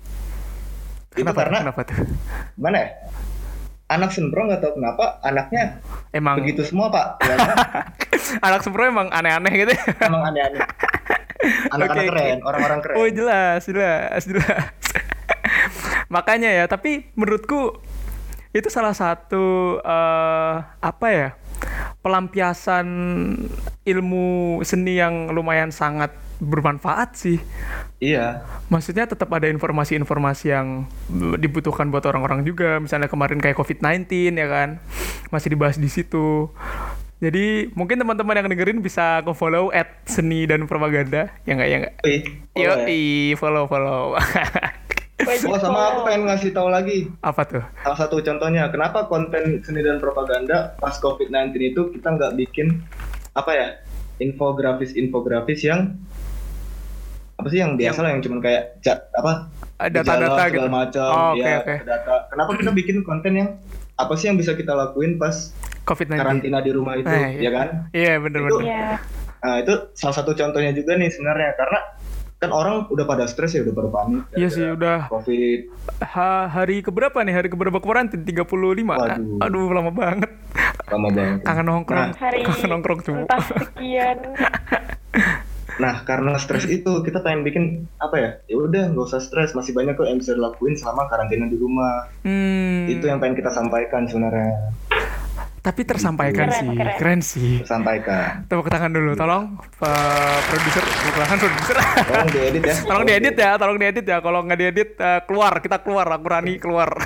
itu 1.18 1.26
kenapa 1.26 1.48
karena 1.48 1.58
kenapa 1.68 1.82
tuh 1.90 1.98
gimana 2.56 2.78
ya? 2.80 2.90
Anak 3.90 4.14
senpro 4.14 4.46
nggak 4.46 4.62
tahu 4.62 4.74
kenapa 4.78 5.18
anaknya 5.26 5.82
emang 6.14 6.38
begitu 6.38 6.62
semua 6.62 6.94
pak, 6.94 7.26
ya 7.26 7.36
kan? 7.42 7.58
anak 8.48 8.62
sempro 8.62 8.86
emang 8.86 9.10
aneh-aneh 9.10 9.54
gitu 9.66 9.74
emang 10.06 10.30
aneh-aneh. 10.30 10.62
Anak-anak 11.74 12.04
oke. 12.04 12.12
keren, 12.12 12.38
orang-orang 12.44 12.80
keren. 12.84 12.96
Oh 13.00 13.08
jelas, 13.08 13.64
jelas, 13.64 14.22
jelas. 14.28 14.76
Makanya 16.14 16.52
ya, 16.52 16.66
tapi 16.68 17.08
menurutku 17.16 17.80
itu 18.52 18.68
salah 18.68 18.92
satu 18.92 19.78
eh, 19.80 20.56
apa 20.84 21.08
ya 21.14 21.39
pelampiasan 22.00 22.88
ilmu 23.84 24.60
seni 24.64 25.00
yang 25.00 25.32
lumayan 25.34 25.74
sangat 25.74 26.14
bermanfaat 26.40 27.20
sih. 27.20 27.38
Iya. 28.00 28.48
Maksudnya 28.72 29.06
tetap 29.06 29.28
ada 29.36 29.52
informasi-informasi 29.52 30.46
yang 30.48 30.88
dibutuhkan 31.36 31.92
buat 31.92 32.08
orang-orang 32.08 32.48
juga. 32.48 32.80
Misalnya 32.80 33.12
kemarin 33.12 33.44
kayak 33.44 33.60
COVID-19 33.60 34.08
ya 34.40 34.48
kan, 34.48 34.70
masih 35.30 35.54
dibahas 35.54 35.76
di 35.76 35.92
situ. 35.92 36.48
Jadi 37.20 37.68
mungkin 37.76 38.00
teman-teman 38.00 38.40
yang 38.40 38.48
dengerin 38.48 38.80
bisa 38.80 39.20
nge-follow 39.28 39.76
at 39.76 39.92
seni 40.08 40.48
dan 40.48 40.64
propaganda. 40.64 41.28
Ya 41.44 41.60
nggak, 41.60 41.70
ya 41.70 41.78
nggak? 41.84 41.96
Wih, 42.08 42.24
Yo, 42.56 42.72
follow 43.36 43.68
follow, 43.68 43.68
follow. 43.68 44.04
Oh 45.22 45.58
sama 45.58 45.80
aku 45.90 46.00
pengen 46.04 46.26
ngasih 46.26 46.50
tahu 46.50 46.68
lagi 46.68 47.12
Apa 47.20 47.44
tuh? 47.44 47.64
salah 47.82 47.98
satu 47.98 48.20
contohnya 48.20 48.68
kenapa 48.68 49.04
konten 49.06 49.60
seni 49.60 49.82
dan 49.82 49.98
propaganda 49.98 50.74
pas 50.76 50.96
COVID-19 50.96 51.36
itu 51.66 51.82
kita 51.92 52.08
nggak 52.10 52.32
bikin 52.38 52.80
apa 53.34 53.52
ya 53.52 53.68
infografis-infografis 54.20 55.62
yang 55.62 55.96
apa 57.34 57.48
sih 57.48 57.60
yang 57.60 57.76
biasa 57.76 58.00
lah 58.00 58.12
yang 58.12 58.22
cuman 58.22 58.40
kayak 58.40 58.80
cat 58.80 59.08
apa 59.14 59.48
data-data 59.82 60.44
gitu. 60.50 60.68
macam 60.68 61.08
Oh, 61.08 61.32
oke, 61.32 61.40
ya 61.42 61.58
oke. 61.58 61.76
data 61.84 62.16
kenapa 62.28 62.52
kita 62.54 62.72
bikin 62.74 62.98
konten 63.00 63.32
yang 63.34 63.50
apa 63.96 64.14
sih 64.14 64.28
yang 64.28 64.36
bisa 64.36 64.52
kita 64.54 64.72
lakuin 64.72 65.16
pas 65.16 65.52
COVID-19. 65.86 66.16
karantina 66.16 66.60
di 66.60 66.72
rumah 66.72 66.96
itu 66.96 67.08
Eh, 67.08 67.40
ya 67.40 67.50
kan 67.50 67.68
Iya, 67.92 68.14
bener-bener. 68.18 68.60
Iya. 68.62 68.88
nah 69.40 69.56
itu 69.58 69.72
salah 69.94 70.16
satu 70.16 70.32
contohnya 70.34 70.72
juga 70.72 70.96
nih 70.96 71.08
sebenarnya 71.08 71.56
karena 71.56 71.80
kan 72.40 72.56
orang 72.56 72.88
udah 72.88 73.04
pada 73.04 73.28
stres 73.28 73.52
ya 73.52 73.68
udah 73.68 73.76
pada 73.76 73.90
panik 73.92 74.24
Iya 74.32 74.48
sih, 74.48 74.64
udah 74.64 75.12
covid 75.12 75.68
ha- 76.00 76.48
hari 76.48 76.80
keberapa 76.80 77.20
nih? 77.20 77.36
Hari 77.36 77.48
keberapa 77.52 77.84
karantin? 77.84 78.24
35? 78.24 78.48
Waduh. 78.48 79.44
Aduh, 79.44 79.68
lama 79.76 79.92
banget. 79.92 80.32
lama 80.88 81.10
banget 81.12 81.44
Kangen 81.44 81.68
nongkrong. 81.68 82.10
Nah. 82.10 82.16
Hari 82.16 82.48
Kangen 82.48 82.70
nongkrong 82.72 83.00
cuma. 83.04 83.28
sekian. 83.44 84.18
Nah, 85.80 86.04
karena 86.04 86.36
stres 86.36 86.68
itu 86.68 86.92
kita 87.08 87.24
pengen 87.24 87.48
bikin 87.48 87.88
apa 88.04 88.16
ya? 88.20 88.30
Ya 88.52 88.60
udah, 88.60 88.92
nggak 88.92 89.06
usah 89.16 89.24
stres, 89.24 89.56
masih 89.56 89.72
banyak 89.72 89.96
kok 89.96 90.12
yang 90.12 90.20
bisa 90.20 90.36
dilakuin 90.36 90.76
selama 90.76 91.08
karantina 91.08 91.48
di 91.48 91.56
rumah. 91.56 92.04
Hmm. 92.28 92.84
Itu 92.92 93.08
yang 93.08 93.24
pengen 93.24 93.40
kita 93.40 93.48
sampaikan 93.48 94.04
sebenarnya. 94.04 94.76
Tapi 95.60 95.82
tersampaikan 95.84 96.48
Keren, 96.48 96.56
sih. 96.56 96.70
keren. 96.72 96.96
Keren 96.96 97.20
sih. 97.22 97.52
Sampaikan. 97.64 98.48
Tepuk 98.48 98.68
tangan 98.68 98.90
dulu, 98.90 99.12
tolong 99.14 99.60
Pak 99.76 100.40
produser, 100.48 100.84
tepuk 100.84 101.18
tangan 101.18 101.38
produser. 101.38 101.78
Tolong 102.10 102.30
diedit 102.30 102.64
ya. 102.64 102.76
tolong 102.82 103.06
diedit 103.06 103.36
ya, 103.36 103.52
tolong 103.56 103.78
diedit 103.78 104.06
ya. 104.06 104.18
Kalau 104.20 104.40
nggak 104.42 104.58
diedit 104.58 104.90
eh, 104.96 105.20
keluar, 105.24 105.54
kita 105.60 105.78
keluar, 105.80 106.08
aku 106.08 106.26
Rani 106.26 106.56
keluar. 106.58 106.90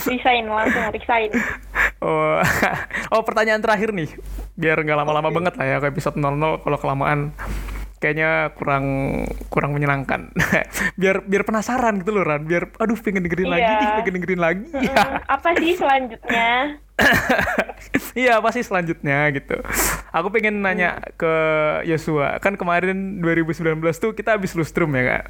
Resign 0.00 0.48
langsung 0.48 0.86
resign. 0.88 1.28
Oh, 2.00 2.40
oh 3.12 3.20
pertanyaan 3.20 3.60
terakhir 3.60 3.92
nih, 3.92 4.08
biar 4.54 4.80
nggak 4.80 4.96
lama-lama 4.96 5.28
banget 5.28 5.54
lah 5.54 5.66
ya 5.66 5.76
ke 5.78 5.92
episode 5.92 6.16
00 6.16 6.64
kalau 6.64 6.78
kelamaan 6.78 7.36
kayaknya 7.98 8.48
kurang 8.56 8.84
kurang 9.52 9.76
menyenangkan. 9.76 10.32
biar 10.96 11.20
biar 11.22 11.42
penasaran 11.44 12.00
gitu 12.00 12.16
loh 12.16 12.24
Ran, 12.24 12.48
biar 12.48 12.72
aduh 12.80 12.96
pengen 12.96 13.22
dengerin 13.22 13.50
lagi 13.50 13.60
Iya. 13.62 13.76
nih, 13.76 13.88
pengen 14.00 14.14
dengerin 14.16 14.40
lagi. 14.40 14.64
Mm, 14.72 14.88
apa 15.28 15.48
sih 15.58 15.72
selanjutnya? 15.76 16.48
Iya 18.10 18.42
pasti 18.42 18.60
selanjutnya 18.60 19.30
gitu. 19.30 19.54
Aku 20.10 20.30
pengen 20.30 20.62
nanya 20.62 20.98
ke 21.14 21.30
Yosua, 21.86 22.38
kan 22.38 22.54
kemarin 22.54 23.22
2019 23.22 23.78
tuh 23.96 24.12
kita 24.12 24.34
habis 24.34 24.54
lustrum 24.54 24.90
ya 24.92 25.02
kak. 25.06 25.24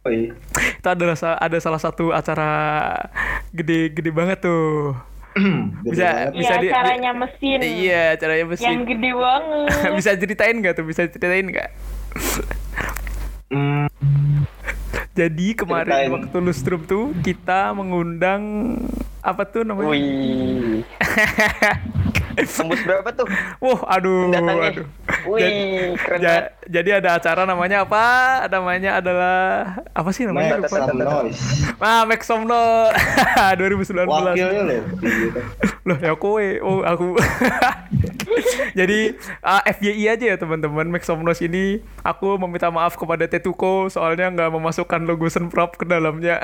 Oh 0.00 0.12
iya. 0.12 0.32
Itu 0.80 0.88
sa- 1.14 1.36
ada 1.36 1.60
salah 1.60 1.76
satu 1.76 2.08
acara 2.10 2.48
gede-gede 3.52 4.08
banget 4.10 4.40
tuh. 4.40 4.96
Bisa 5.86 6.32
bisa 6.32 6.56
Iya, 6.56 6.60
di, 6.60 6.66
di- 6.66 6.72
caranya 6.72 7.12
mesin. 7.14 7.58
Iya, 7.60 8.04
caranya 8.16 8.44
mesin. 8.48 8.66
Yang 8.66 8.82
gede 8.90 9.10
banget. 9.14 9.68
bisa 10.00 10.10
ceritain 10.16 10.56
nggak 10.58 10.74
tuh? 10.74 10.84
Bisa 10.84 11.02
ceritain 11.06 11.46
nggak? 11.46 11.70
Hmm, 13.50 13.86
Jadi 15.12 15.52
kemarin 15.52 15.90
Ceritain. 15.92 16.10
waktu 16.10 16.36
lustrum 16.40 16.80
tuh 16.82 17.12
kita 17.20 17.70
mengundang 17.70 18.74
apa 19.20 19.42
tuh 19.44 19.62
namanya? 19.62 19.90
Wih. 19.90 20.80
Tembus 22.40 22.80
berapa 22.80 23.04
tuh? 23.12 23.28
Wah, 23.58 23.80
aduh, 23.90 24.32
Datangnya. 24.32 24.70
aduh. 24.72 24.86
Wih, 25.28 25.92
keren 25.98 26.18
Ja- 26.18 26.28
banget. 26.48 26.72
jadi 26.72 26.90
ada 26.96 27.08
acara 27.20 27.42
namanya 27.44 27.84
apa? 27.84 28.04
Namanya 28.48 28.90
adalah 28.96 29.38
apa 29.92 30.10
sih 30.10 30.24
namanya? 30.24 30.56
Make 30.56 30.72
some 30.72 30.96
noise. 30.96 31.40
Ah, 31.76 32.02
Make 32.06 32.24
Some 32.24 32.44
Noise 32.44 32.96
2019. 33.60 34.08
Wakilnya 34.08 34.62
loh. 34.62 34.82
Loh, 35.84 35.98
ya 35.98 36.12
kowe. 36.14 36.46
Oh, 36.62 36.80
aku. 36.80 37.18
Jadi 38.78 39.18
ah, 39.40 39.60
FYI 39.66 40.04
aja 40.08 40.24
ya 40.26 40.36
teman-teman 40.38 40.86
Make 40.86 41.04
Some 41.04 41.20
Noise 41.20 41.44
ini 41.44 41.82
aku 42.00 42.38
meminta 42.38 42.70
maaf 42.70 42.94
kepada 42.94 43.26
Tetuko 43.26 43.90
soalnya 43.90 44.30
nggak 44.30 44.48
memasukkan 44.50 45.02
logo 45.02 45.26
Senprop 45.26 45.74
ke 45.74 45.84
dalamnya. 45.84 46.40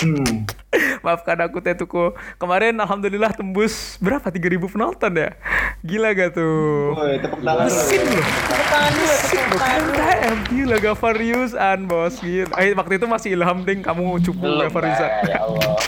Hmm. 0.00 0.48
Maafkan 1.04 1.36
aku 1.44 1.60
Tetuko. 1.60 2.16
Kemarin 2.40 2.72
alhamdulillah 2.80 3.36
tembus 3.36 4.00
berapa 4.00 4.32
3000 4.32 4.56
penonton 4.64 5.12
ya. 5.12 5.36
Gila 5.84 6.08
gak 6.16 6.40
tuh? 6.40 6.96
Woi, 6.96 7.20
tepuk 7.20 7.40
tangan 7.40 7.64
Mesin 7.68 8.00
loh. 8.00 8.16
loh. 8.16 8.24
Tepuk 8.24 8.66
tangan 8.68 8.92
dulu, 8.92 9.14
tepuk 9.28 9.58
tangan 9.60 9.80
dulu. 9.84 10.36
Gila 10.48 10.76
Gavariusan 10.80 11.78
bos 11.84 12.14
gila. 12.20 12.54
Eh, 12.56 12.72
waktu 12.72 12.92
itu 12.96 13.06
masih 13.08 13.28
Ilham 13.36 13.58
ding 13.64 13.80
kamu 13.84 14.20
Belum, 14.24 14.64
Gavariusan. 14.68 15.10
Pak, 15.10 15.28
ya 15.28 15.38
Allah. 15.44 15.74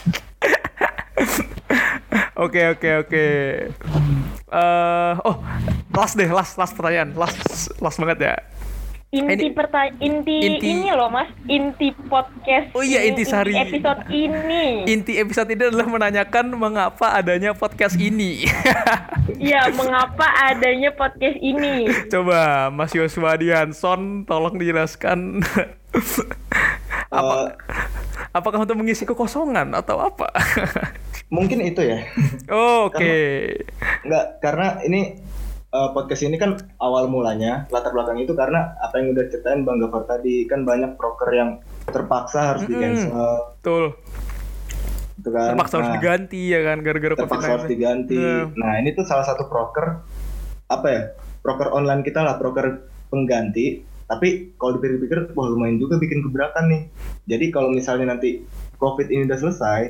Oke 2.43 2.75
oke 2.75 3.07
oke. 3.07 3.27
Eh 4.53 5.15
oh 5.23 5.37
last 5.95 6.19
deh 6.19 6.27
last 6.27 6.59
last 6.59 6.75
pertanyaan 6.75 7.15
last 7.15 7.39
last 7.79 8.03
banget 8.03 8.19
ya. 8.19 8.35
Inti 9.13 9.53
pertanyaan 9.53 10.01
inti, 10.01 10.41
inti- 10.41 10.73
ini 10.73 10.89
loh 10.89 11.13
Mas, 11.13 11.29
inti 11.45 11.93
podcast. 12.09 12.73
Oh 12.73 12.81
iya, 12.81 13.05
ini, 13.05 13.13
inti 13.13 13.29
sari. 13.29 13.53
episode 13.53 14.09
ini. 14.09 14.89
Inti 14.89 15.21
episode 15.21 15.53
ini 15.53 15.69
adalah 15.69 15.85
menanyakan 15.85 16.49
mengapa 16.57 17.13
adanya 17.13 17.53
podcast 17.53 18.01
ini. 18.01 18.41
Iya, 19.43 19.69
mengapa 19.75 20.25
adanya 20.49 20.95
podcast 20.95 21.35
ini? 21.43 21.91
Coba 22.09 22.71
Mas 22.71 22.95
Yosua 22.95 23.35
Dianson 23.37 24.23
tolong 24.23 24.55
dijelaskan. 24.57 25.43
apa? 27.13 27.35
Eh, 27.35 27.49
Apakah 28.33 28.65
untuk 28.65 28.79
mengisi 28.79 29.03
kekosongan 29.05 29.77
atau 29.77 29.99
apa? 29.99 30.31
mungkin 31.35 31.59
itu 31.61 31.85
ya. 31.85 32.07
Oh, 32.49 32.87
Oke. 32.89 33.51
Enggak, 34.07 34.27
karena 34.41 34.79
ini 34.87 35.19
eh, 35.73 35.89
podcast 35.91 36.23
ini 36.23 36.37
kan 36.37 36.55
awal 36.79 37.09
mulanya 37.09 37.65
latar 37.69 37.91
belakang 37.91 38.21
itu 38.21 38.33
karena 38.33 38.77
apa 38.79 39.01
yang 39.01 39.17
udah 39.17 39.25
ceritain 39.27 39.65
Bang 39.65 39.81
Gafar 39.81 40.05
tadi 40.07 40.45
kan 40.45 40.63
banyak 40.63 40.95
broker 40.95 41.31
yang 41.33 41.51
terpaksa 41.83 42.55
harus 42.55 42.63
di 42.65 42.75
cancel 42.77 43.57
Betul. 43.59 43.85
gitu 45.13 45.31
kan. 45.31 45.55
Terpaksa 45.55 45.75
harus 45.79 45.89
Nah, 45.89 45.97
diganti 45.97 46.43
ya 46.51 46.61
kan 46.63 46.79
gara-gara 46.81 47.15
terpaksa 47.15 47.49
harus 47.49 47.65
COVID-19. 47.65 47.73
diganti. 47.73 48.17
Nah. 48.17 48.45
Nah, 48.53 48.73
ini 48.79 48.91
tuh 48.93 49.05
salah 49.05 49.25
satu 49.25 49.47
broker 49.47 50.03
apa 50.69 50.87
ya? 50.89 51.03
Broker 51.43 51.69
online 51.71 52.03
kita 52.03 52.23
lah, 52.23 52.39
broker 52.39 52.87
pengganti. 53.09 53.83
Tapi 54.07 54.53
kalau 54.55 54.77
dipikir-pikir, 54.77 55.33
wah 55.33 55.47
lumayan 55.49 55.81
juga 55.81 55.97
bikin 55.97 56.21
gebrakan 56.21 56.69
nih. 56.69 56.83
Jadi 57.27 57.49
kalau 57.49 57.73
misalnya 57.73 58.13
nanti 58.13 58.45
COVID 58.77 59.09
ini 59.09 59.25
udah 59.25 59.39
selesai, 59.39 59.81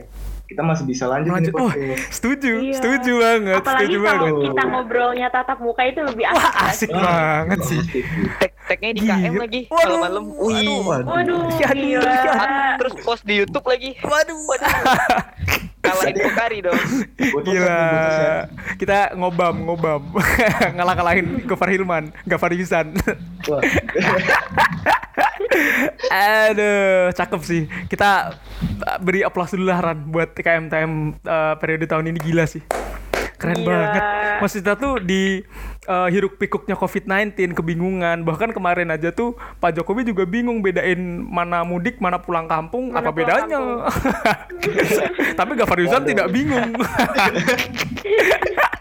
kita 0.53 0.63
masih 0.63 0.85
bisa 0.85 1.05
lanjut 1.07 1.29
nih 1.29 1.37
Lanjut. 1.41 1.55
Oh, 1.55 1.67
podcast. 1.67 2.01
setuju, 2.13 2.53
Iya. 2.61 2.75
setuju 2.77 3.13
banget, 3.19 3.57
Apalagi 3.59 3.83
setuju 3.83 3.99
kalau 3.99 4.21
banget. 4.23 4.45
kita 4.45 4.63
ngobrolnya 4.69 5.27
tatap 5.29 5.59
muka 5.59 5.83
itu 5.83 6.01
lebih 6.03 6.25
asik. 6.27 6.39
Wah, 6.39 6.69
asik 6.69 6.89
sih? 6.89 7.01
banget 7.01 7.59
sih. 7.65 7.81
Tek 8.37 8.53
teknya 8.65 8.91
di 8.91 9.01
KM 9.03 9.33
Gila. 9.33 9.41
lagi 9.41 9.61
Waduh, 9.67 9.99
malam-malam. 9.99 10.25
Wih. 10.39 10.69
Waduh. 10.83 11.09
Waduh, 11.09 11.41
Iya, 11.53 11.69
gila. 11.73 12.05
iya. 12.05 12.33
Terus 12.77 12.95
post 13.01 13.23
di 13.25 13.35
YouTube 13.39 13.65
lagi. 13.65 13.91
Waduh. 13.99 14.39
Kalah 15.83 16.07
Eko 16.07 16.31
Kari 16.33 16.59
dong. 16.63 16.79
Gila. 17.19 17.83
Kita 18.77 19.13
ngobam, 19.13 19.67
ngobam. 19.67 20.03
Ngalah-ngalahin 20.77 21.43
Gofar 21.43 21.69
Hilman, 21.69 22.15
Gafar 22.23 22.53
Yusan. 22.53 22.95
Aduh, 26.13 27.13
cakep 27.15 27.41
sih. 27.45 27.63
Kita 27.89 28.37
uh, 28.87 28.99
beri 29.01 29.25
aplaus 29.25 29.53
dulu 29.53 29.69
lah 29.69 29.81
Ran 29.81 29.99
buat 30.09 30.33
TKMTM 30.37 30.93
uh, 31.25 31.55
periode 31.57 31.87
tahun 31.89 32.13
ini 32.13 32.19
gila 32.21 32.45
sih. 32.49 32.63
Keren 33.43 33.59
Gila. 33.59 33.71
banget. 33.75 34.03
Maksudnya 34.39 34.75
tuh 34.79 35.03
di 35.03 35.43
uh, 35.91 36.07
hiruk 36.07 36.39
pikuknya 36.39 36.79
COVID-19 36.79 37.59
kebingungan. 37.59 38.23
Bahkan 38.23 38.55
kemarin 38.55 38.95
aja 38.95 39.11
tuh 39.11 39.35
Pak 39.59 39.75
Jokowi 39.75 40.07
juga 40.07 40.23
bingung 40.23 40.63
bedain 40.63 40.99
mana 41.27 41.67
mudik, 41.67 41.99
mana 41.99 42.23
pulang 42.23 42.47
kampung, 42.47 42.95
Mana 42.95 43.03
apa 43.03 43.11
pulang 43.11 43.51
bedanya. 43.51 43.59
Tapi 45.39 45.53
Gafar 45.59 45.79
Yusan 45.83 46.07
tidak 46.07 46.31
bingung. 46.31 46.71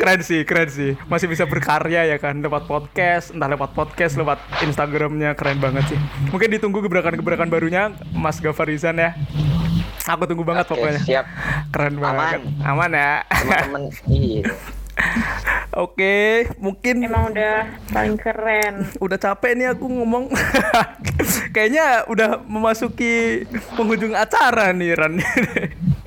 keren 0.00 0.20
sih, 0.24 0.40
keren 0.48 0.68
sih. 0.70 0.96
Masih 1.06 1.26
bisa 1.26 1.44
berkarya 1.44 2.06
ya 2.08 2.16
kan, 2.16 2.40
lewat 2.40 2.64
podcast, 2.66 3.34
entah 3.34 3.48
lewat 3.50 3.76
podcast, 3.76 4.16
lewat 4.16 4.38
Instagramnya, 4.64 5.36
keren 5.36 5.60
banget 5.60 5.94
sih. 5.94 5.98
Mungkin 6.32 6.48
ditunggu 6.52 6.80
gebrakan-gebrakan 6.84 7.48
barunya 7.52 7.94
Mas 8.14 8.38
Gafar 8.40 8.70
Yusan 8.70 8.98
ya. 8.98 9.14
Aku 10.08 10.24
tunggu 10.26 10.42
banget 10.42 10.66
Oke, 10.66 10.80
pokoknya. 10.80 11.00
siap. 11.04 11.26
Keren 11.70 12.00
Aman. 12.00 12.02
banget. 12.02 12.40
Aman 12.64 12.90
ya. 12.90 13.12
Teman-teman, 13.28 13.82
iya. 14.08 14.42
Oke, 15.84 16.50
mungkin 16.58 17.04
Emang 17.04 17.30
udah 17.30 17.78
paling 17.94 18.18
keren. 18.18 18.90
udah 19.04 19.18
capek 19.20 19.54
nih 19.54 19.66
aku 19.72 19.86
ngomong. 19.86 20.28
Kayaknya 21.54 22.10
udah 22.10 22.42
memasuki 22.42 23.46
penghujung 23.78 24.12
acara 24.18 24.74
nih 24.74 24.98
Ran. 24.98 25.22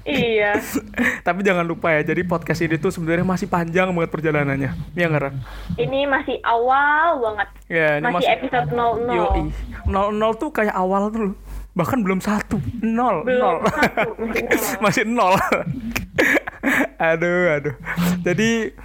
Iya. 0.06 0.60
Tapi 1.28 1.40
jangan 1.44 1.64
lupa 1.64 1.92
ya, 1.96 2.04
jadi 2.04 2.22
podcast 2.28 2.62
ini 2.64 2.76
tuh 2.76 2.92
sebenarnya 2.92 3.24
masih 3.24 3.48
panjang 3.48 3.90
banget 3.92 4.12
perjalanannya. 4.12 4.72
Iya 4.94 5.06
nggak 5.08 5.24
Ran? 5.24 5.36
Ini 5.80 6.00
masih 6.08 6.38
awal 6.44 7.20
banget. 7.24 7.50
Ya, 7.72 7.90
ini 8.00 8.12
Masih 8.12 8.32
episode 8.32 8.70
00. 8.72 9.16
Yoi. 9.16 9.42
00 9.88 10.42
tuh 10.42 10.50
kayak 10.52 10.76
awal 10.76 11.10
tuh. 11.10 11.36
Bahkan 11.74 12.06
belum 12.06 12.22
satu, 12.22 12.62
nol, 12.86 13.26
Belum 13.26 13.42
nol. 13.42 13.66
satu, 13.66 14.14
masih 14.22 14.46
masih 14.86 15.04
nol. 15.10 15.34
aduh, 17.10 17.58
aduh. 17.58 17.76
Jadi 18.22 18.78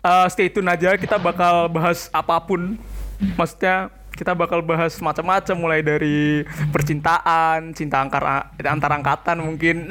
uh, 0.00 0.26
stay 0.32 0.48
tune 0.48 0.64
aja, 0.72 0.96
kita 0.96 1.20
bakal 1.20 1.68
bahas 1.68 2.08
apa 2.16 2.40
pun. 2.40 2.80
Maksudnya 3.36 3.92
kita 4.14 4.32
bakal 4.32 4.62
bahas 4.62 4.94
macam-macam 5.02 5.56
mulai 5.58 5.80
dari 5.82 6.46
percintaan, 6.70 7.74
cinta 7.74 7.98
angkar 7.98 8.54
antar 8.62 8.90
angkatan 8.94 9.42
mungkin. 9.42 9.90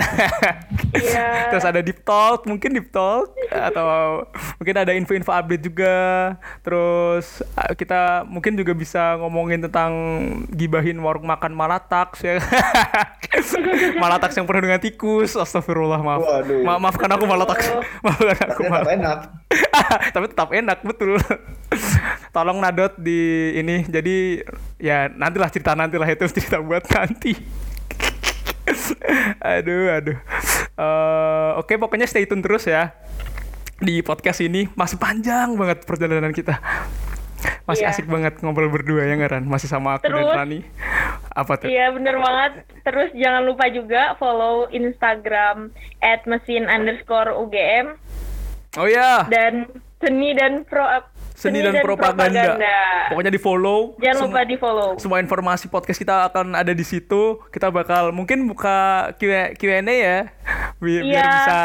Iya. 0.95 1.27
Terus 1.51 1.65
ada 1.67 1.83
deep 1.83 2.01
talk, 2.07 2.47
mungkin 2.47 2.71
deep 2.71 2.89
talk 2.89 3.35
atau 3.51 4.23
mungkin 4.57 4.75
ada 4.79 4.91
info-info 4.95 5.29
update 5.29 5.63
juga. 5.67 5.95
Terus 6.63 7.43
uh, 7.59 7.75
kita 7.75 8.23
mungkin 8.23 8.55
juga 8.55 8.71
bisa 8.71 9.19
ngomongin 9.19 9.67
tentang 9.67 9.91
gibahin 10.55 11.03
warung 11.03 11.27
makan 11.27 11.51
Malataks 11.51 12.23
ya. 12.23 12.39
Malataks 14.01 14.39
yang 14.39 14.47
penuh 14.47 14.63
dengan 14.63 14.79
tikus. 14.79 15.35
Astagfirullah, 15.35 15.99
maaf. 15.99 16.23
Waduh. 16.23 16.63
Ma- 16.63 16.79
maafkan 16.79 17.11
aku 17.11 17.25
Malataks. 17.27 17.67
maafkan 18.01 18.37
aku. 18.47 18.61
Tapi 18.63 18.71
tetap 18.71 18.87
Mal- 18.87 18.95
enak. 18.95 19.19
Tapi 20.15 20.25
tetap 20.31 20.49
enak, 20.49 20.77
betul. 20.81 21.19
Tolong 22.33 22.57
nadot 22.57 22.97
di 22.97 23.19
ini. 23.53 23.85
Jadi 23.85 24.41
ya 24.81 25.05
nantilah 25.07 25.53
cerita 25.53 25.77
nantilah 25.77 26.09
itu 26.09 26.25
cerita 26.35 26.57
buat 26.59 26.83
nanti. 26.89 27.37
aduh, 29.43 29.93
aduh. 29.93 30.17
Eh, 30.73 31.49
Oke, 31.61 31.77
pokoknya 31.77 32.09
stay 32.09 32.25
tune 32.25 32.41
terus 32.41 32.65
ya 32.65 32.97
di 33.77 34.01
podcast 34.01 34.41
ini. 34.41 34.65
Masih 34.73 34.97
panjang 34.97 35.53
banget 35.53 35.85
perjalanan 35.85 36.33
kita. 36.33 36.57
Masih 37.63 37.87
Iya. 37.87 37.95
asik 37.95 38.07
banget 38.07 38.39
ngobrol 38.39 38.67
berdua 38.67 39.03
ya 39.03 39.13
nggak 39.13 39.29
Ran? 39.29 39.45
Masih 39.47 39.67
sama 39.67 39.95
aku 39.95 40.07
dan 40.07 40.19
Terus? 40.19 40.35
Rani. 40.35 40.59
Apa 41.31 41.53
tuh? 41.59 41.67
Iya 41.69 41.91
bener 41.91 42.15
banget. 42.17 42.51
Terus 42.83 43.09
jangan 43.13 43.43
lupa 43.45 43.67
juga 43.69 44.15
follow 44.17 44.67
Instagram 44.67 45.69
at 45.99 46.23
mesin 46.25 46.67
underscore 46.67 47.31
UGM 47.31 47.99
Oh 48.73 48.89
ya, 48.89 49.29
dan 49.29 49.69
seni 50.01 50.33
dan 50.33 50.65
pro 50.65 50.81
seni 51.43 51.59
dan, 51.59 51.75
propaganda. 51.79 52.55
Pokoknya 53.05 53.27
di 53.29 53.37
follow. 53.37 53.99
Jangan 53.99 54.19
lupa 54.25 54.41
di 54.41 54.55
follow. 54.55 54.89
semua 54.95 55.19
informasi 55.19 55.67
podcast 55.67 55.97
kita 55.97 56.25
akan 56.25 56.55
ada 56.55 56.71
di 56.71 56.81
situ. 56.81 57.43
Kita 57.49 57.67
bakal 57.67 58.09
mungkin 58.09 58.47
buka 58.47 59.11
Q&A 59.19 59.51
ya, 59.83 60.31
biar, 60.81 61.03
biar 61.03 61.03
Iya. 61.03 61.27
bisa 61.27 61.59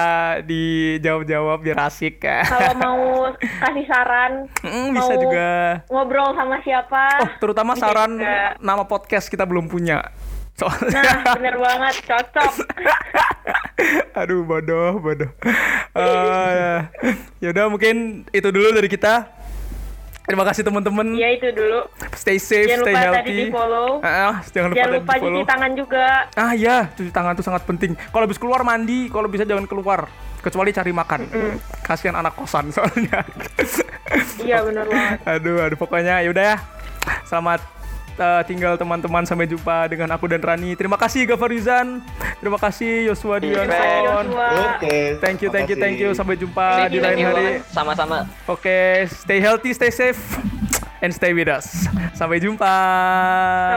dijawab-jawab 0.45 1.59
biar 1.61 1.79
asik 1.85 2.19
ya. 2.21 2.43
Kalau 2.43 2.75
mau 2.83 3.01
kasih 3.39 3.87
saran, 3.87 4.33
Mm, 4.61 4.89
bisa 4.93 5.09
mau 5.09 5.23
juga. 5.23 5.51
ngobrol 5.87 6.29
sama 6.33 6.59
siapa? 6.61 7.05
Oh, 7.21 7.31
terutama 7.39 7.73
bisa 7.73 7.87
saran 7.87 8.13
juga. 8.15 8.59
nama 8.59 8.83
podcast 8.83 9.27
kita 9.27 9.45
belum 9.45 9.67
punya. 9.67 10.03
Soalnya 10.53 10.91
Nah, 10.99 11.39
bener 11.39 11.55
banget, 11.55 11.95
cocok. 12.03 12.53
Aduh 14.19 14.43
bodoh 14.43 14.99
bodoh. 14.99 15.31
Eh, 15.95 16.77
ya 17.39 17.49
udah 17.49 17.65
mungkin 17.69 17.95
itu 18.29 18.49
dulu 18.49 18.75
dari 18.75 18.87
kita. 18.87 19.38
Terima 20.29 20.45
kasih 20.45 20.61
teman-teman. 20.61 21.17
ya 21.17 21.33
itu 21.33 21.49
dulu. 21.51 21.89
Stay 22.13 22.37
safe, 22.37 22.69
Jangan 22.69 22.85
stay 22.85 22.93
lupa 22.93 23.01
healthy. 23.01 23.19
tadi 23.19 23.33
di 23.33 23.45
follow. 23.49 23.89
Ah, 23.99 24.35
jangan 24.47 24.69
lupa, 24.69 24.77
Jangan 24.77 24.93
lupa 24.93 25.13
cuci 25.17 25.43
tangan 25.43 25.71
juga. 25.73 26.07
Ah 26.37 26.53
ya, 26.53 26.77
cuci 26.93 27.09
tangan 27.09 27.33
itu 27.33 27.43
sangat 27.43 27.63
penting. 27.65 27.97
Kalau 27.97 28.23
habis 28.23 28.37
keluar 28.37 28.61
mandi, 28.61 29.09
kalau 29.09 29.25
bisa 29.27 29.43
jangan 29.43 29.65
keluar. 29.65 30.05
Kecuali 30.39 30.71
cari 30.71 30.93
makan. 30.93 31.21
Kasihan 31.83 32.15
anak 32.15 32.37
kosan 32.37 32.69
soalnya. 32.77 33.25
Iya 34.39 34.63
bener 34.63 34.85
banget. 34.85 35.19
aduh, 35.27 35.57
aduh 35.63 35.77
pokoknya 35.77 36.21
ya 36.21 36.29
udah 36.29 36.45
ya. 36.45 36.57
Selamat 37.25 37.61
eh, 38.19 38.43
tinggal 38.45 38.75
teman-teman 38.75 39.23
sampai 39.25 39.47
jumpa 39.47 39.87
dengan 39.89 40.11
aku 40.13 40.27
dan 40.29 40.43
Rani. 40.43 40.75
Terima 40.75 40.99
kasih 40.99 41.25
Gafar 41.25 41.49
Rizan. 41.49 42.03
Terima 42.43 42.59
kasih 42.59 43.09
Yosua. 43.09 43.39
Joshua. 43.39 44.49
Oke. 44.77 45.17
Thank 45.23 45.39
you, 45.43 45.49
thank 45.49 45.69
you, 45.71 45.77
thank 45.79 45.97
you. 45.97 46.11
Sampai 46.13 46.37
jumpa 46.37 46.87
Thank 46.87 46.93
di 46.93 46.99
lain 47.01 47.17
hari. 47.23 47.49
Sama-sama. 47.71 48.29
Oke, 48.45 49.07
stay 49.09 49.39
healthy, 49.39 49.73
stay 49.73 49.91
safe, 49.95 50.21
and 51.01 51.15
stay 51.15 51.33
with 51.33 51.49
us. 51.49 51.87
Sampai 52.19 52.43
jumpa. 52.43 52.75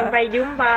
Sampai 0.03 0.27
jumpa. 0.27 0.73